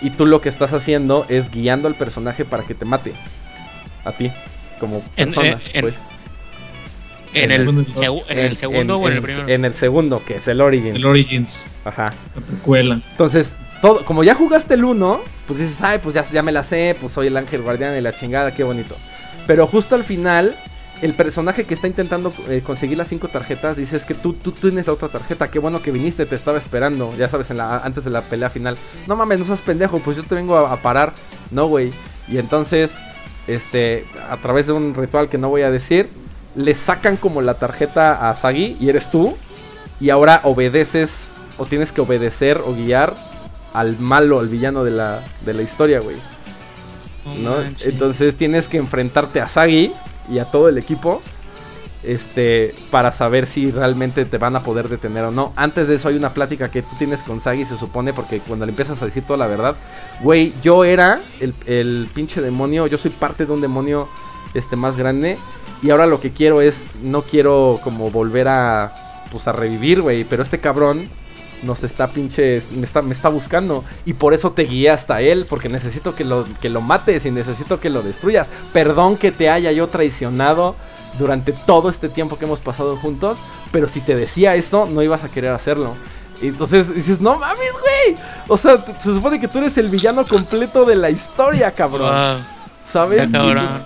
[0.01, 3.13] Y tú lo que estás haciendo es guiando al personaje para que te mate.
[4.05, 4.31] A ti,
[4.79, 6.03] como persona, en, pues.
[7.33, 7.65] En el,
[8.55, 9.47] segundo o en el primero?
[9.47, 10.95] En el segundo, que es el Origins.
[10.95, 11.75] El Origins.
[11.83, 12.13] Ajá.
[12.33, 13.01] La precuela.
[13.11, 13.53] Entonces,
[14.05, 17.27] como ya jugaste el 1, pues dices, ay, pues ya, me la sé, pues soy
[17.27, 18.95] el ángel guardián y la chingada, qué bonito.
[19.47, 20.55] Pero justo al final
[21.01, 24.87] el personaje que está intentando eh, conseguir las cinco tarjetas dice es que tú, tienes
[24.87, 28.21] la otra tarjeta, qué bueno que viniste, te estaba esperando, ya sabes, antes de la
[28.21, 28.77] pelea final.
[29.07, 31.13] No mames, no seas pendejo, pues yo te vengo a, parar.
[31.51, 31.91] No, güey.
[32.27, 32.97] Y entonces,
[33.47, 36.09] este, a través de un ritual que no voy a decir,
[36.55, 39.37] le sacan como la tarjeta a Sagi y eres tú.
[40.01, 43.15] Y ahora obedeces o tienes que obedecer o guiar
[43.73, 46.17] al malo, al villano de la, de la historia, güey.
[47.37, 47.55] ¿no?
[47.81, 49.91] Entonces tienes que enfrentarte a Sagi
[50.29, 51.21] y a todo el equipo
[52.01, 55.53] este para saber si realmente te van a poder detener o no.
[55.55, 58.65] Antes de eso hay una plática que tú tienes con Sagi, se supone, porque cuando
[58.65, 59.75] le empiezas a decir toda la verdad,
[60.21, 64.07] güey, yo era el, el, pinche demonio, yo soy parte de un demonio
[64.53, 65.37] este más grande
[65.81, 68.93] y ahora lo que quiero es no quiero como volver a
[69.31, 71.07] pues a revivir, güey, pero este cabrón
[71.63, 73.83] nos está pinche, me está, me está buscando.
[74.05, 77.31] Y por eso te guié hasta él, porque necesito que lo, que lo mates y
[77.31, 78.49] necesito que lo destruyas.
[78.73, 80.75] Perdón que te haya yo traicionado
[81.17, 83.39] durante todo este tiempo que hemos pasado juntos,
[83.71, 85.95] pero si te decía eso, no ibas a querer hacerlo.
[86.41, 88.17] Y entonces dices, no mames, güey.
[88.47, 92.43] O sea, se supone que tú eres el villano completo de la historia, cabrón.
[92.83, 93.29] ¿Sabes?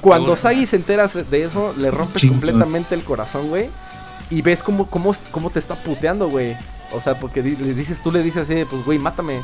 [0.02, 3.70] cuando Sagi se entera de eso, le rompes completamente el corazón, güey.
[4.30, 6.56] Y ves cómo, cómo, cómo te está puteando, güey.
[6.94, 9.42] O sea, porque le dices, tú le dices así, pues, güey, mátame.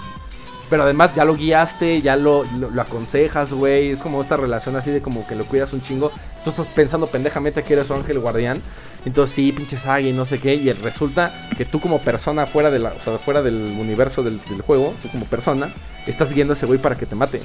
[0.69, 3.89] Pero además ya lo guiaste, ya lo, lo, aconsejas, güey.
[3.89, 6.11] Es como esta relación así de como que lo cuidas un chingo.
[6.43, 8.61] Tú estás pensando pendejamente que eres su ángel guardián.
[9.03, 10.53] Entonces sí, pinches y no sé qué.
[10.53, 14.39] Y resulta que tú como persona fuera, de la, o sea, fuera del universo del,
[14.61, 15.73] juego, tú como persona,
[16.05, 17.41] estás guiando a ese güey para que te mate.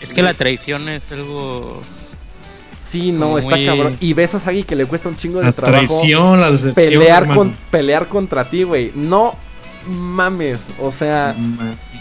[0.00, 1.80] Es que la traición es algo
[2.86, 3.96] Sí, no, está cabrón.
[4.00, 5.84] Y ves a Sagi que le cuesta un chingo de la trabajo.
[5.84, 8.92] Traición, la decepción, pelear, con, pelear contra ti, güey.
[8.94, 9.34] No
[9.88, 10.60] mames.
[10.80, 11.34] O sea,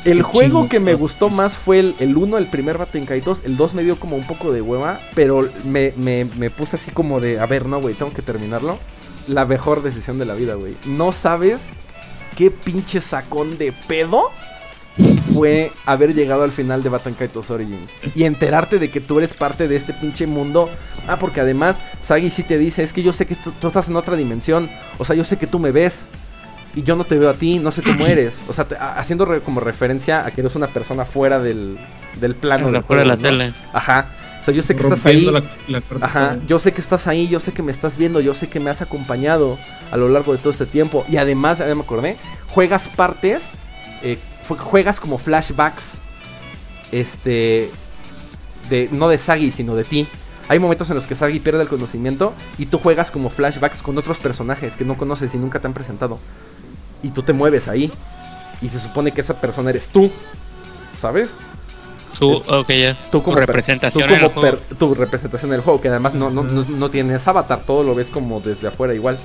[0.05, 3.41] el juego que me gustó más fue el, el 1, el primer Batenkai 2.
[3.45, 4.99] El 2 me dio como un poco de hueva.
[5.15, 8.77] Pero me, me, me puse así como de, a ver, no, güey, tengo que terminarlo.
[9.27, 10.75] La mejor decisión de la vida, güey.
[10.85, 11.63] No sabes
[12.37, 14.29] qué pinche sacón de pedo
[15.33, 19.33] fue haber llegado al final de Batman Kaitos Origins y enterarte de que tú eres
[19.33, 20.69] parte de este pinche mundo.
[21.07, 23.95] Ah, porque además Sagi sí te dice, es que yo sé que tú, estás en
[23.95, 26.07] otra dimensión, o sea, yo sé que tú me ves
[26.75, 28.41] y yo no te veo a ti, no sé cómo eres.
[28.47, 28.65] O sea,
[28.97, 31.77] haciendo como referencia a que eres una persona fuera del,
[32.19, 32.71] del plano.
[32.71, 33.53] De fuera de la tele.
[33.73, 34.07] Ajá.
[34.41, 35.27] O sea, yo sé que estás ahí.
[36.01, 36.37] Ajá.
[36.47, 38.69] Yo sé que estás ahí, yo sé que me estás viendo, yo sé que me
[38.69, 39.57] has acompañado
[39.91, 41.03] a lo largo de todo este tiempo.
[41.09, 42.15] Y además, ya me acordé,
[42.47, 43.53] juegas partes
[44.03, 46.01] eh, juegas como flashbacks
[46.91, 47.69] este
[48.69, 50.07] de no de Sagi, sino de ti.
[50.47, 53.97] Hay momentos en los que Sagi pierde el conocimiento y tú juegas como flashbacks con
[53.97, 56.19] otros personajes que no conoces y nunca te han presentado.
[57.01, 57.91] Y tú te mueves ahí.
[58.61, 60.11] Y se supone que esa persona eres tú.
[60.95, 61.39] ¿Sabes?
[62.19, 62.97] Tú, ok, ya.
[63.11, 64.57] Tú como, Tu representación tú en el como juego.
[64.77, 68.09] tu representación del juego, que además no, no, no, no tienes avatar, todo lo ves
[68.09, 69.17] como desde afuera igual.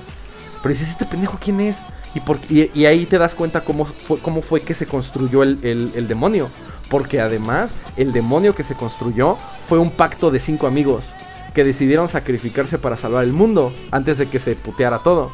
[0.62, 1.82] Pero dices, ¿este pendejo quién es?
[2.14, 5.42] Y, por, y, y ahí te das cuenta cómo fue, cómo fue que se construyó
[5.42, 6.48] el, el- el demonio.
[6.88, 9.36] Porque además, el demonio que se construyó
[9.68, 11.12] fue un pacto de cinco amigos
[11.54, 15.30] que decidieron sacrificarse para salvar el mundo antes de que se puteara todo.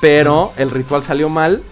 [0.00, 1.62] Pero el ritual salió mal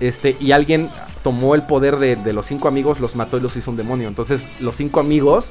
[0.00, 0.88] este, y alguien
[1.24, 4.06] tomó el poder de, de los cinco amigos, los mató y los hizo un demonio.
[4.08, 5.46] Entonces, los cinco amigos,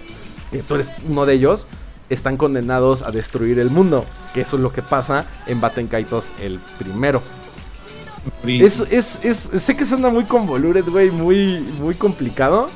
[0.51, 1.65] que tú eres uno de ellos,
[2.09, 4.05] están condenados a destruir el mundo.
[4.33, 7.21] Que eso es lo que pasa en Baten Kaitos el primero.
[8.45, 12.67] Y- Es, es, es, sé que suena muy convoluted, güey, muy, muy complicado.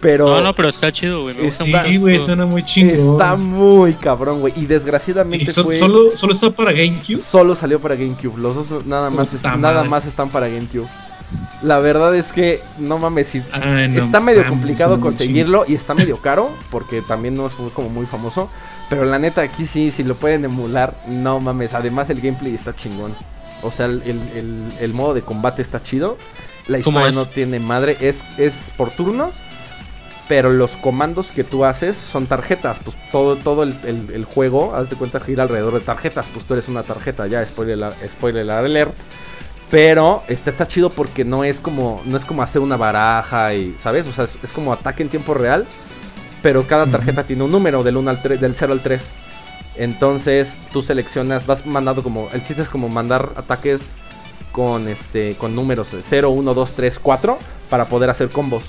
[0.00, 1.36] Pero No, no, pero está chido, güey.
[1.36, 2.96] Me gusta Está- Sí, güey, suena muy chingón.
[3.12, 4.52] está muy cabrón, güey.
[4.56, 7.16] Y Y desgraciadamente so- fue- solo, solo está para GameCube.
[7.18, 8.36] Solo salió para GameCube.
[8.36, 10.88] Los dos nada más, Puta est- nada más están para GameCube.
[11.62, 15.74] La verdad es que, no mames, si Ay, no está medio mames, complicado conseguirlo y
[15.74, 18.50] está medio caro porque también no fue como muy famoso.
[18.90, 21.74] Pero la neta, aquí sí, si lo pueden emular, no mames.
[21.74, 23.14] Además, el gameplay está chingón.
[23.62, 24.02] O sea, el,
[24.80, 26.18] el- modo de combate está chido.
[26.66, 27.96] La ¿Cómo historia no tiene madre.
[28.00, 29.36] Es, es por turnos.
[30.28, 32.78] Pero los comandos que tú haces son tarjetas.
[32.78, 36.28] Pues todo, todo el, el- el juego, haz de cuenta, gira alrededor de tarjetas.
[36.32, 38.94] Pues tú eres una tarjeta, ya, spoiler, spoiler alert.
[39.70, 43.74] Pero este está chido porque no es como no es como hacer una baraja y,
[43.80, 44.06] ¿sabes?
[44.06, 45.66] O sea, es, es como ataque en tiempo real,
[46.42, 49.02] pero cada tarjeta tiene un número del 1 al 3, del 0 al 3.
[49.76, 53.88] Entonces, tú seleccionas, vas mandando como el chiste es como mandar ataques
[54.52, 57.38] con este con números de 0, 1, 2, 3, 4
[57.70, 58.64] para poder hacer combos.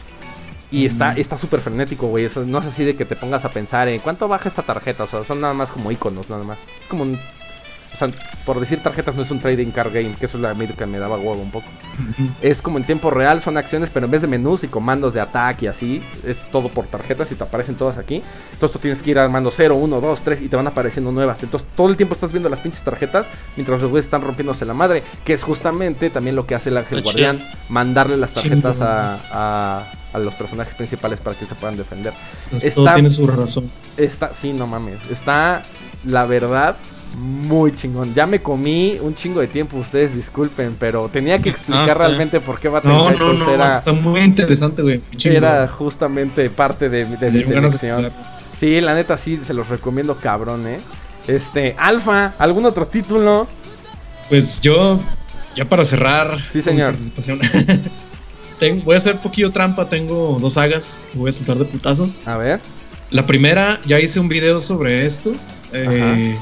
[0.71, 2.25] Y está está súper frenético, güey.
[2.25, 5.03] Eso no es así de que te pongas a pensar en cuánto baja esta tarjeta.
[5.03, 6.59] O sea, son nada más como iconos, nada más.
[6.81, 7.19] Es como un.
[7.93, 8.09] O sea,
[8.45, 10.97] por decir tarjetas no es un trading card game, que eso es la que me
[10.97, 11.67] daba huevo un poco.
[12.41, 15.21] Es como en tiempo real, son acciones, pero en vez de menús y comandos de
[15.21, 18.21] ataque y así, es todo por tarjetas y te aparecen todas aquí.
[18.53, 21.43] Entonces tú tienes que ir armando 0, 1, 2, 3 y te van apareciendo nuevas.
[21.43, 24.73] Entonces todo el tiempo estás viendo las pinches tarjetas mientras los güeyes están rompiéndose la
[24.73, 29.19] madre, que es justamente también lo que hace el ángel guardián, mandarle las tarjetas a,
[29.31, 29.83] a-
[30.13, 32.13] a los personajes principales para que se puedan defender.
[32.45, 33.71] Entonces, Está- Todo tiene su razón.
[33.97, 34.99] Está, sí, no mames.
[35.09, 35.63] Está,
[36.05, 36.75] la verdad,
[37.15, 38.13] muy chingón.
[38.13, 42.39] Ya me comí un chingo de tiempo, ustedes disculpen, pero tenía que explicar Ah, realmente
[42.39, 45.01] por qué Battle No, no, no, era, está muy interesante, güey.
[45.25, 48.11] Era justamente parte de, de mi selección.
[48.59, 50.77] Sí, la neta sí, se los recomiendo cabrón, eh.
[51.27, 53.47] Este, Alfa, ¿algún otro título?
[54.29, 54.99] Pues yo,
[55.55, 56.95] ya para cerrar Sí, señor.
[58.59, 59.87] tengo- voy a hacer poquillo trampa.
[59.89, 62.09] Tengo dos sagas que voy a soltar de putazo.
[62.25, 62.59] A ver.
[63.11, 65.33] La primera, ya hice un video sobre esto.
[65.71, 66.37] eh,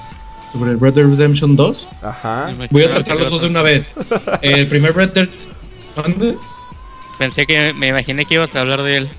[0.51, 1.87] sobre Red Dead Redemption 2.
[2.01, 2.53] Ajá.
[2.69, 3.93] Voy a tratar los dos de una vez.
[4.41, 5.29] El primer Red Dead.
[5.95, 6.35] ¿Dónde?
[7.17, 9.09] Pensé que me imaginé que ibas a hablar de él.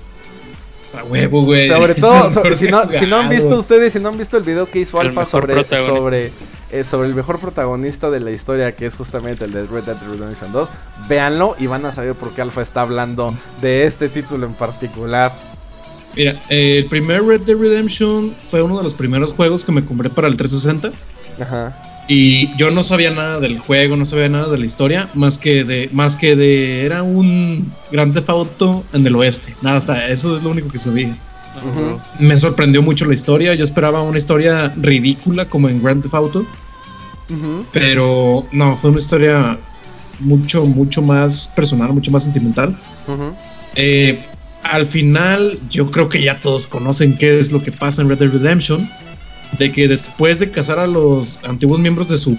[0.97, 1.67] A huevo, güey.
[1.67, 4.43] Sobre todo, so- si, no, si no han visto ustedes, si no han visto el
[4.43, 6.31] video que hizo El Alfa sobre, sobre,
[6.71, 9.97] eh, sobre el mejor protagonista de la historia, que es justamente el de Red Dead
[10.07, 10.69] Redemption 2,
[11.09, 15.33] véanlo y van a saber por qué Alfa está hablando de este título en particular.
[16.15, 19.83] Mira, eh, el primer Red Dead Redemption fue uno de los primeros juegos que me
[19.83, 20.91] compré para el 360.
[21.39, 21.75] Ajá.
[22.07, 25.63] Y yo no sabía nada del juego, no sabía nada de la historia, más que
[25.63, 29.55] de, más que de, era un Grand Theft Auto en el oeste.
[29.61, 31.17] Nada, hasta eso es lo único que sabía.
[32.19, 36.45] Me sorprendió mucho la historia, yo esperaba una historia ridícula como en Grand Theft Auto,
[37.71, 39.57] pero no, fue una historia
[40.19, 42.77] mucho, mucho más personal, mucho más sentimental.
[43.75, 44.19] Eh,
[44.63, 48.19] al final, yo creo que ya todos conocen qué es lo que pasa en Red
[48.19, 48.89] Dead Redemption.
[49.57, 52.37] De que después de cazar a los antiguos miembros de su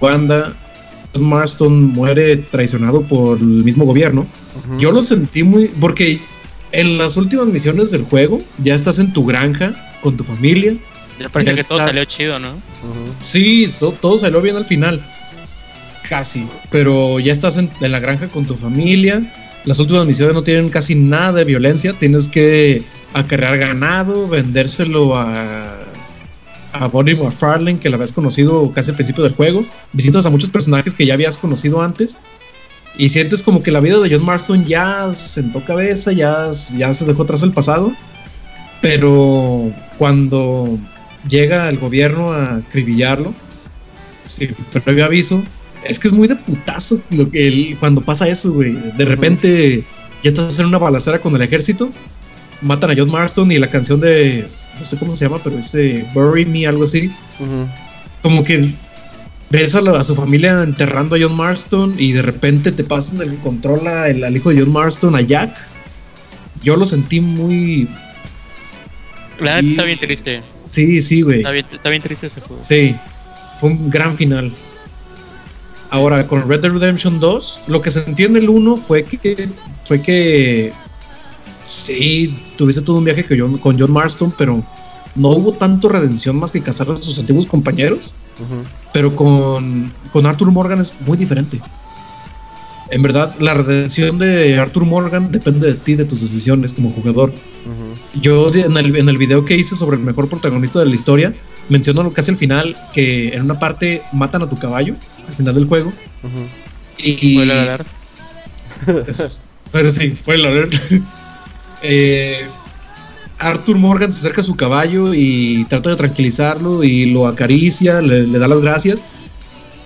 [0.00, 0.54] banda,
[1.12, 4.26] John Marston muere traicionado por el mismo gobierno.
[4.78, 5.68] Yo lo sentí muy.
[5.68, 6.20] Porque
[6.72, 10.74] en las últimas misiones del juego, ya estás en tu granja con tu familia.
[11.20, 12.54] Ya parecía Ya que todo salió chido, ¿no?
[13.20, 15.04] Sí, so- todo salió bien al final.
[16.08, 16.46] Casi.
[16.70, 19.22] Pero ya estás en, en la granja con tu familia.
[19.64, 21.92] Las últimas misiones no tienen casi nada de violencia.
[21.92, 22.82] Tienes que
[23.14, 25.78] acarrear ganado, vendérselo a,
[26.74, 29.64] a Bonnie McFarlane, que la habías conocido casi al principio del juego.
[29.92, 32.18] Visitas a muchos personajes que ya habías conocido antes.
[32.98, 37.04] Y sientes como que la vida de John Marston ya sentó cabeza, ya, ya se
[37.04, 37.92] dejó atrás el pasado.
[38.82, 40.78] Pero cuando
[41.28, 43.34] llega el gobierno a acribillarlo,
[44.24, 44.54] sin
[44.84, 45.42] previo aviso,
[45.84, 48.76] es que es muy de putazo lo que el- cuando pasa eso, güey.
[48.96, 49.84] De repente
[50.22, 51.90] ya estás en una balacera con el ejército,
[52.62, 54.46] matan a John Marston y la canción de
[54.78, 57.12] no sé cómo se llama, pero este Bury Me, algo así.
[58.22, 58.70] Como que
[59.50, 63.20] ves a, la- a su familia enterrando a John Marston y de repente te pasan
[63.22, 65.54] el control a- el- al hijo de John Marston, a Jack.
[66.62, 67.88] Yo lo sentí muy.
[69.40, 70.42] La Y- está bien triste.
[70.68, 71.38] Sí, sí, güey.
[71.38, 72.62] Está bien, está bien triste ese juego.
[72.64, 72.94] Sí,
[73.60, 74.52] fue un gran final.
[75.90, 79.48] Ahora, con Red Dead Redemption 2, lo que sentí en el 1 fue que.
[79.84, 80.72] Fue que.
[81.66, 84.62] Sí, tuviste todo un viaje con John, con John Marston, pero
[85.14, 88.12] no hubo tanto redención más que cazar a sus antiguos compañeros.
[88.92, 91.60] Pero con, con Arthur Morgan es muy diferente.
[92.90, 97.32] En verdad, la redención de Arthur Morgan depende de ti, de tus decisiones como jugador.
[98.20, 101.34] Yo en el, en el video que hice sobre el mejor protagonista de la historia,
[101.68, 104.94] menciono casi al final que en una parte matan a tu caballo,
[105.26, 105.88] al final del juego.
[106.22, 106.46] Ujú.
[106.98, 107.86] Y, Spoiler alert.
[109.08, 109.42] es-
[109.72, 110.74] pero sí, spoiler alert.
[111.86, 112.46] Eh,
[113.38, 118.26] Arthur Morgan se acerca a su caballo y trata de tranquilizarlo y lo acaricia, le,
[118.26, 119.04] le da las gracias.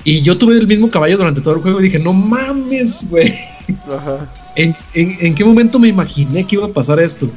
[0.04, 3.34] Y yo tuve el mismo caballo durante todo el juego y dije, no mames, güey.
[3.92, 4.32] Ajá.
[4.54, 7.28] ¿En, en, en qué momento me imaginé que iba a pasar esto?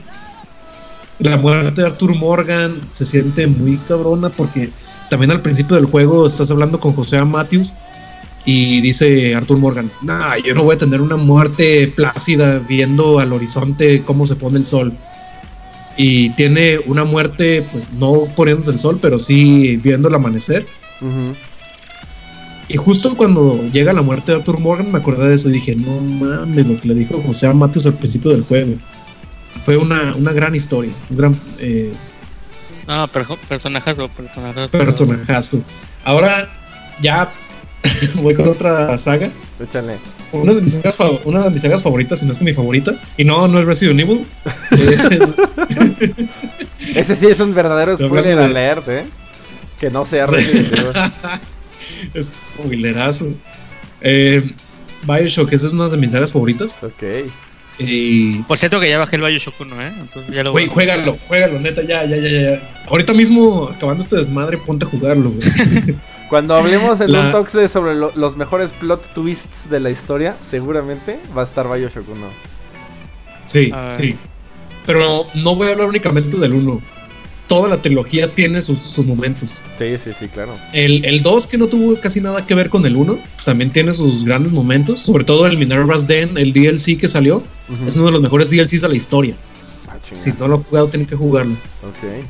[1.18, 4.70] La muerte de Arthur Morgan se siente muy cabrona porque
[5.10, 7.74] también al principio del juego estás hablando con José Matthews
[8.46, 13.34] y dice Arthur Morgan, nah, yo no voy a tener una muerte plácida viendo al
[13.34, 14.94] horizonte cómo se pone el sol.
[15.98, 20.66] Y tiene una muerte, pues no poniéndose el sol, pero sí viendo el amanecer.
[21.02, 21.36] Ujú.
[22.70, 25.76] Y justo cuando llega la muerte de Arthur Morgan me acordé de eso y dije,
[25.76, 28.76] no mames, lo que le dijo José Matos al principio del juego.
[29.64, 31.92] Fue una, una gran historia, un gran eh,
[32.88, 34.70] perjo- personajazo, personajazo.
[34.72, 35.64] personajazo.
[36.06, 36.48] Ahora
[37.02, 37.30] ya
[38.16, 39.30] voy con otra saga.
[39.60, 39.98] Échale.
[40.32, 42.94] Una de, mis sagas, una de mis sagas favoritas, si no es que mi favorita.
[43.18, 44.26] Y no, no es Resident Evil.
[44.72, 45.36] Es-
[46.96, 49.06] Ese sí es un verdadero spoiler de- alert, ¿eh?
[49.80, 50.92] Que no sea Resident Evil.
[52.14, 53.26] es spoilerazo.
[54.02, 54.52] Eh,
[55.04, 56.78] Bioshock, esa es una de mis sagas favoritas.
[56.82, 57.04] Ok.
[57.80, 59.92] Y Por cierto que ya bajé el Bioshock 1, ¿eh?
[60.00, 62.70] Entonces ya lo Güey, voy a- juégalo, juégalo, neta, ya, ya, ya, ya.
[62.88, 65.96] Ahorita mismo, acabando este desmadre, ponte a jugarlo, güey.
[66.32, 70.38] Cuando hablemos en La- un talk sobre lo- los mejores plot twists de la historia,
[70.40, 72.28] seguramente va a estar Bioshock 1.
[73.46, 74.16] Sí, sí.
[74.86, 76.82] Pero no voy a hablar únicamente del 1.
[77.48, 79.62] Toda la trilogía tiene sus, sus momentos.
[79.78, 80.54] Sí, sí, sí, claro.
[80.72, 83.94] El, el 2, que no tuvo casi nada que ver con el 1, también tiene
[83.94, 85.02] sus grandes momentos.
[85.02, 87.44] Sobre todo el Minerva's Den, el DLC que salió,
[87.86, 89.36] es uno de los mejores DLCs de la historia.
[89.90, 89.98] Ah.
[90.14, 91.52] Si no lo han jugado, tienen que jugarlo.
[91.84, 92.24] Ok.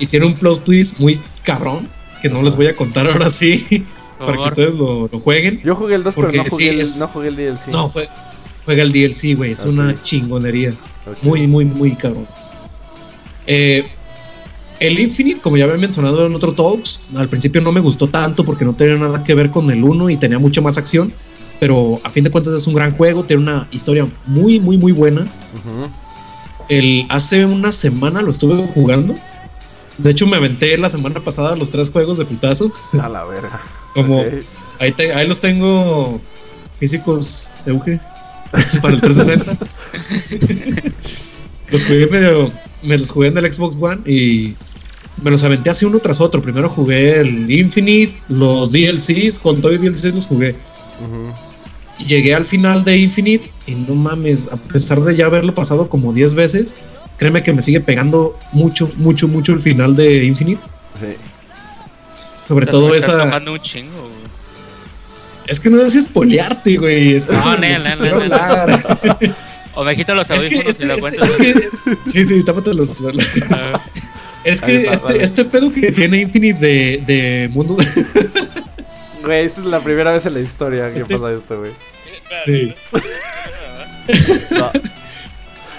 [0.00, 1.86] Y tiene un plot twist muy cabrón,
[2.22, 3.84] que no les voy a contar ahora sí,
[4.18, 5.60] para que ustedes lo, lo jueguen.
[5.64, 7.68] Yo jugué el 2, pero Porque no jugué, sí, el, es- no jugué el DLC.
[7.68, 8.08] No, jue-
[8.64, 9.52] juega el DLC, güey.
[9.52, 10.72] Es una chingonería.
[11.22, 12.26] Muy, muy, muy cabrón.
[13.46, 13.84] Eh,
[14.78, 18.44] el Infinite, como ya había mencionado en otro Talks, al principio no me gustó tanto
[18.44, 21.12] porque no tenía nada que ver con el 1 y tenía mucho más acción.
[21.60, 24.90] Pero a fin de cuentas es un gran juego, tiene una historia muy, muy, muy
[24.92, 25.26] buena.
[26.68, 29.14] El, hace una semana lo estuve jugando.
[29.98, 32.72] De hecho, me aventé la semana pasada los tres juegos de putazo.
[33.00, 33.60] A la verga.
[33.94, 34.24] Como
[34.78, 36.20] ahí, te- ahí los tengo
[36.78, 38.00] físicos, Euge,
[38.80, 39.56] para el 360.
[41.70, 42.50] los jugué medio,
[42.82, 44.54] me los jugué en el Xbox One y
[45.22, 46.42] me los aventé así uno tras otro.
[46.42, 50.54] Primero jugué el Infinite, los DLCs, con todo y DLCs los jugué.
[52.06, 56.12] Llegué al final de Infinite y no mames, a pesar de ya haberlo pasado como
[56.12, 56.74] 10 veces,
[57.18, 60.62] créeme que me sigue pegando mucho, mucho, mucho el final de Infinite.
[61.00, 61.16] Sí.
[62.46, 63.24] Sobre todo esa...
[63.24, 64.10] un chingo.
[65.46, 67.14] Es que no sé si espolearte, güey.
[67.14, 69.18] Es que No, no, no, no.
[69.74, 71.24] O me quito los Es que, audífonos y lo cuento.
[71.24, 71.68] es que-
[72.10, 72.98] sí, sí, tápate los.
[73.50, 73.80] Ah,
[74.44, 75.24] Es que va, este, vale.
[75.24, 77.76] este pedo que tiene Infinite de, de mundo.
[79.24, 81.72] Güey, esta es la primera vez en la historia que Este- pasa esto, güey.
[82.44, 82.74] Sí.
[84.50, 84.70] No.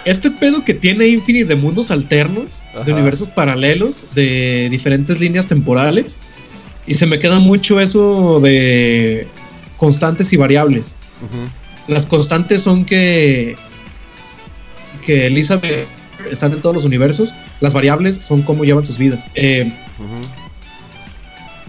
[0.06, 2.84] Este pedo que tiene Infinite de mundos alternos, Ajá.
[2.84, 6.18] de universos paralelos, de diferentes líneas temporales.
[6.86, 9.28] Y se me queda mucho eso de
[9.78, 10.96] constantes y variables.
[11.88, 13.56] Las constantes son que.
[15.06, 15.88] que Elizabeth
[16.30, 17.34] están en todos los universos.
[17.62, 19.26] Las variables son cómo llevan sus vidas.
[19.36, 19.72] Eh.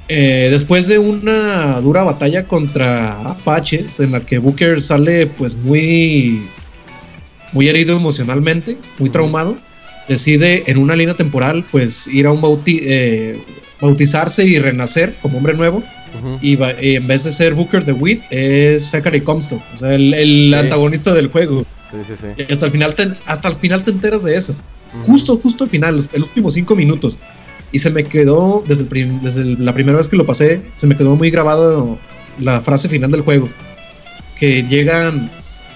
[0.09, 6.43] Eh, después de una dura batalla contra Apaches, en la que Booker sale pues muy,
[7.55, 9.57] muy herido emocionalmente, muy traumado,
[10.09, 13.39] decide en una línea temporal pues ir a un bauti eh,
[13.81, 15.79] bautizarse y renacer como hombre nuevo.
[16.19, 16.39] Ujú.
[16.41, 19.95] Y, va- y en vez de ser Booker the Wit, es Zachary Comstock, o sea,
[19.95, 20.55] el, el Sí.
[20.55, 21.65] antagonista del juego.
[21.91, 22.45] Sí, sí, sí.
[22.49, 24.55] Y hasta el final te, hasta el final te enteras de eso.
[25.07, 27.19] justo, justo al final, los, los últimos cinco minutos.
[27.73, 30.63] Y se me quedó, desde, el prim- desde el- la primera vez que lo pasé,
[30.77, 31.99] se me quedó muy grabado
[32.39, 33.49] la frase final del juego.
[34.39, 35.31] Que llegan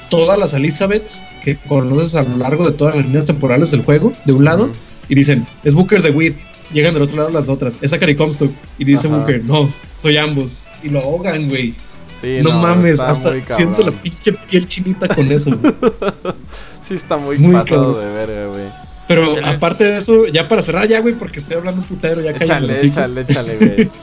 [0.09, 4.13] todas las Elizabeths que conoces a lo largo de todas las líneas temporales del juego,
[4.25, 4.71] de un lado,
[5.09, 6.35] y dicen, es Booker de Weed.
[6.73, 7.79] Llegan del otro lado las otras.
[7.81, 8.51] Es Zachary Comstock.
[8.79, 9.17] Y dice Ajá.
[9.17, 10.69] Booker, no, soy ambos.
[10.83, 11.75] Y lo ahogan, güey.
[12.21, 15.51] Sí, no, mames, hasta siento la pinche piel chinita con eso.
[15.57, 15.73] güey.
[16.83, 18.01] Sí, está muy, Muy pasado cabrón.
[18.01, 18.65] de verga, güey.
[19.07, 19.47] Pero Dale.
[19.57, 22.75] aparte de eso, ya para cerrar ya, güey, porque estoy hablando un putero, ya Échale,
[22.81, 23.91] échale, échale, güey.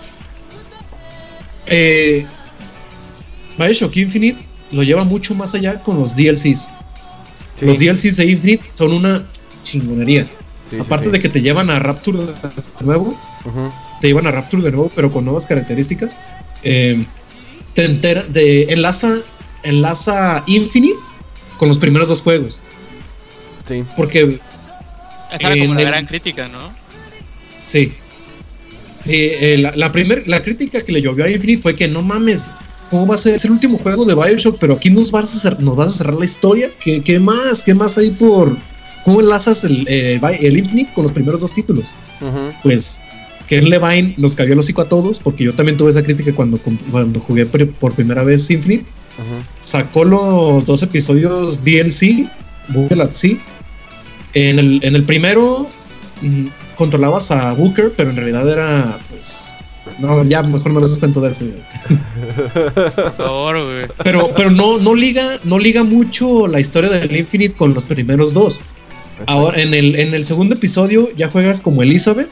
[1.67, 2.25] Eh,
[3.57, 4.37] Bioshock Infinite
[4.71, 6.69] lo lleva mucho más allá con los DLCs.
[7.55, 9.23] Sí, Los DLCs de Infinite son una
[9.63, 10.27] chingonería.
[10.69, 11.11] sí, Aparte sí.
[11.11, 12.33] de que te llevan a Rapture de
[12.81, 13.17] nuevo,
[14.01, 16.17] te llevan a Rapture de nuevo, pero con nuevas características.
[16.63, 17.05] Eh,
[17.73, 19.15] te entera, de, enlaza,
[19.63, 20.97] enlaza Infinite
[21.57, 22.61] con los primeros dos juegos.
[23.67, 23.83] Sí.
[23.95, 24.39] Porque
[25.33, 26.73] Esa era como la el- gran crítica, ¿no?
[27.59, 27.93] Sí.
[28.99, 32.01] Sí, eh, la, la, primer, la crítica que le llovió a Infinite fue que no
[32.01, 32.51] mames,
[32.95, 33.35] ¿cómo va a ser?
[33.35, 35.97] Es el último juego de Bioshock, pero aquí nos vas a, cer- nos vas a
[35.97, 36.71] cerrar la historia.
[36.81, 37.61] ¿Qué, qué más?
[37.61, 38.55] ¿Qué más hay por...?
[39.03, 41.93] ¿Cómo enlazas el, eh, el Infinite con los primeros dos títulos?
[42.21, 42.53] Ujú.
[42.63, 43.01] Pues
[43.47, 46.57] Ken Levine nos cayó el hocico a todos, porque yo también tuve esa crítica cuando,
[46.89, 48.85] cuando jugué por, primera vez Infinite.
[49.61, 52.27] Sacó los dos episodios DLC,
[52.69, 53.37] Booker at Sea.
[54.33, 55.67] En el, en el primero
[56.21, 58.97] mm, controlabas a Booker, pero en realidad era.
[59.99, 61.45] No, ya mejor no les cuento de eso.
[62.95, 63.85] Por favor, güey.
[64.03, 68.33] Pero, pero no, no liga, no liga mucho la historia del Infinite con los primeros
[68.33, 68.59] dos.
[69.27, 72.27] Ahora, en el, en el segundo episodio ya juegas como Elizabeth.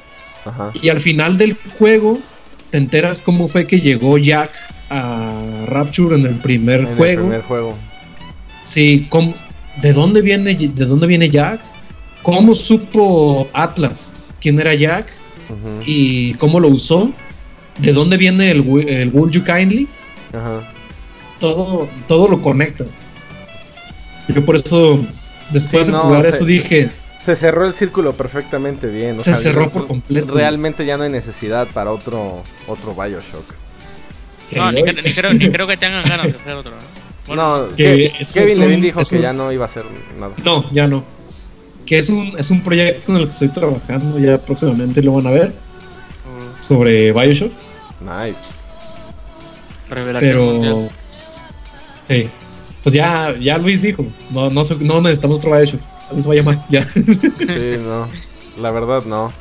[0.45, 0.72] Ajá.
[0.82, 2.20] Y al final del juego
[2.72, 4.51] te enteras cómo fue que llegó Jack
[4.89, 5.32] a
[5.68, 7.22] Rapture en el primer En el juego.
[7.22, 7.76] primer juego.
[8.64, 9.34] Sí, ¿cómo-
[9.82, 11.62] ¿de dónde viene de dónde viene Jack?
[12.22, 15.08] ¿Cómo supo Atlas quién era Jack
[15.86, 17.12] y cómo lo usó?
[17.78, 19.88] ¿De dónde viene el, el Would You Kindly?
[20.32, 20.61] Ajá.
[21.39, 22.86] Todo, todo lo conecta.
[24.28, 24.99] Yo por eso,
[25.51, 29.17] después Sí, de no, jugar se- eso, dije, Se cerró el círculo perfectamente bien.
[29.17, 30.34] o Se cerró por completo.
[30.34, 33.53] Realmente ya no hay necesidad para otro otro Bioshock.
[34.55, 36.71] No, ni, "Ay, cre- ni creo, ni creo que tengan ganas de hacer otro.
[36.71, 36.78] ¿no?
[37.26, 39.86] Bueno, no, que Kevin es un- Levin dijo que un- ya no iba a hacer
[40.19, 40.34] nada.
[40.43, 41.05] No, ya no.
[41.86, 45.28] Que es un, es un proyecto en el que estoy trabajando, ya próximamente lo van
[45.28, 45.53] a ver,
[46.64, 47.51] sobre Bioshock.
[48.01, 48.38] Nice.
[49.89, 50.45] revelación Pero.
[50.45, 50.89] mundial.
[52.07, 52.30] Sí.
[52.84, 54.05] Pues ya, ya Luis dijo.
[54.32, 54.61] No, no,
[55.01, 55.80] necesitamos otro Bioshock.
[56.11, 56.59] Así se va a llamar.
[56.70, 56.84] Ya.
[56.84, 58.07] Sí, no.
[58.61, 59.32] La verdad no.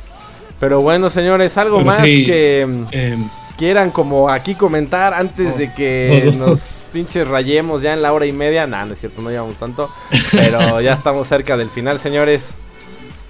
[0.59, 2.25] Pero bueno, señores, algo Pero más sí.
[2.25, 2.61] que
[2.91, 6.47] Em, quieran como aquí comentar antes de que No.
[6.47, 8.65] nos pinches rayemos ya en la hora y media.
[8.65, 9.89] Nah, no es cierto, no llevamos tanto.
[10.31, 12.55] Pero ya estamos cerca del final, señores.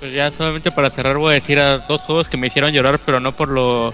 [0.04, 3.00] Pues ya solamente para cerrar voy a decir a dos juegos que me hicieron llorar,
[3.06, 3.94] pero no por lo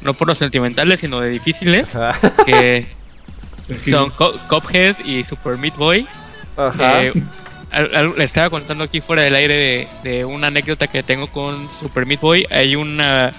[0.00, 1.88] no por los sentimentales, sino de difíciles,
[2.44, 2.86] que
[3.90, 6.06] son Co- Cuphead y Super Meat Boy.
[6.56, 7.02] Ajá.
[7.02, 7.12] Eh,
[7.72, 11.26] al- al- le estaba contando aquí fuera del aire de, de una anécdota que tengo
[11.26, 12.46] con Super Meat Boy.
[12.48, 13.32] Hay una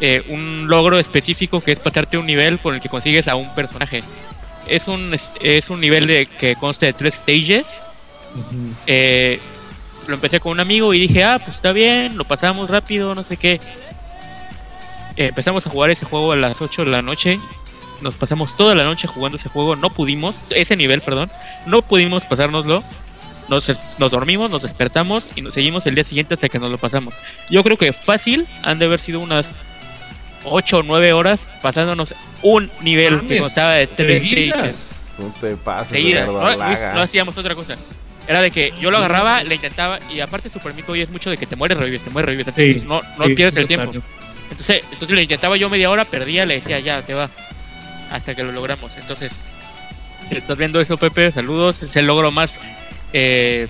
[0.00, 3.54] eh, un logro específico que es pasarte un nivel con el que consigues a un
[3.54, 4.02] personaje.
[4.66, 7.66] Es un es, es un nivel de que consta de tres stages.
[8.34, 8.72] Ujú.
[8.88, 9.38] Eh,
[10.06, 13.24] lo empecé con un amigo y dije, ah, pues está bien, lo pasamos rápido, no
[13.24, 13.60] sé qué.
[15.16, 17.38] Eh, empezamos a jugar ese juego a las 8 de la noche.
[18.00, 19.76] Nos pasamos toda la noche jugando ese juego.
[19.76, 21.30] No pudimos, ese nivel, perdón,
[21.66, 22.82] no pudimos pasárnoslo.
[23.48, 26.78] Nos, nos dormimos, nos despertamos y nos seguimos el día siguiente hasta que nos lo
[26.78, 27.14] pasamos.
[27.50, 29.52] Yo creo que fácil han de haber sido unas
[30.44, 34.58] 8 o 9 horas pasándonos un nivel que Mames, constaba de 3 seguidas.
[34.58, 36.26] stages No te pases.
[36.26, 37.76] No, no hacíamos otra cosa.
[38.26, 41.28] Era de que yo lo agarraba, le intentaba, y aparte Super Meat Boy es mucho
[41.30, 42.48] de que te mueres, revives, te mueres, revives.
[42.48, 43.90] Entonces Sí, no, no Sí, pierdes sí, el tiempo.
[43.90, 44.06] claro.
[44.50, 47.28] Entonces, entonces le intentaba yo media hora, perdía, le decía ya, te va.
[48.10, 48.92] Hasta que lo logramos.
[48.96, 49.32] Entonces,
[50.28, 51.82] si estás viendo eso, Pepe, saludos.
[51.82, 52.60] Es el logro más
[53.12, 53.66] eh,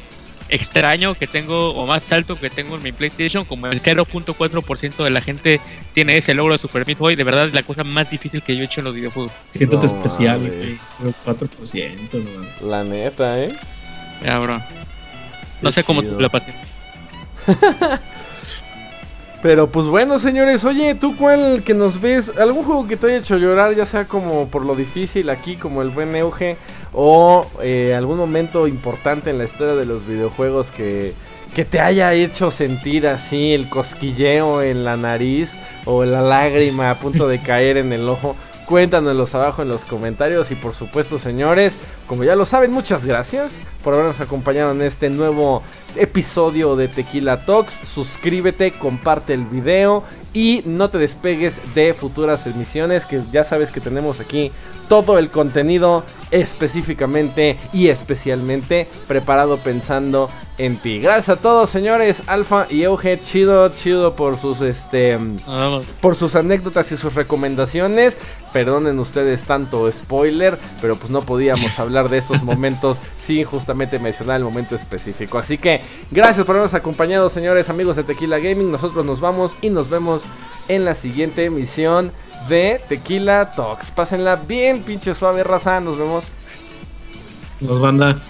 [0.50, 3.44] extraño que tengo, o más alto que tengo en mi PlayStation.
[3.44, 5.61] Como el 0.4% de la gente
[5.94, 7.16] tiene ese logro de Super Meat Boy.
[7.16, 9.32] De verdad, es la cosa más difícil que yo he hecho en los videojuegos.
[9.52, 10.78] Siéntate No especial, mames.
[11.00, 11.14] güey.
[11.24, 12.62] 4%, nomás.
[12.62, 13.55] La neta, ¿eh?
[14.22, 14.58] Ya, bro.
[15.62, 16.14] No Qué sé cómo chido.
[16.14, 16.52] tú la pasé.
[19.42, 22.32] Pero pues bueno, señores, oye, ¿tú cuál que nos ves?
[22.38, 25.82] ¿Algún juego que te haya hecho llorar, ya sea como por lo difícil aquí, como
[25.82, 26.56] el buen Euge,
[26.94, 31.12] o eh, algún momento importante en la historia de los videojuegos que,
[31.54, 35.52] que te haya hecho sentir así el cosquilleo en la nariz
[35.84, 38.36] o la lágrima a punto de caer en el ojo
[38.66, 43.52] Cuéntanoslos abajo en los comentarios y por supuesto señores, como ya lo saben, muchas gracias
[43.82, 45.62] por habernos acompañado en este nuevo
[45.96, 47.80] episodio de Tequila Talks.
[47.84, 50.02] Suscríbete, comparte el video
[50.32, 54.50] y no te despegues de futuras emisiones que ya sabes que tenemos aquí
[54.88, 61.01] todo el contenido específicamente y especialmente preparado pensando en ti.
[61.01, 62.22] Gracias a todos, señores.
[62.27, 65.18] Alfa y Euge, chido, chido por sus este
[66.01, 68.16] por sus anécdotas y sus recomendaciones.
[68.53, 74.37] Perdonen ustedes tanto spoiler, pero pues no podíamos hablar de estos momentos sin justamente mencionar
[74.37, 75.39] el momento específico.
[75.39, 78.70] Así que gracias por habernos acompañado, señores, amigos de Tequila Gaming.
[78.70, 80.25] Nosotros nos vamos y nos vemos
[80.68, 82.12] en la siguiente emisión
[82.48, 83.90] de Tequila Talks.
[83.90, 85.80] Pásenla bien, pinche suave raza.
[85.80, 86.24] Nos vemos.
[87.60, 88.20] Nos banda.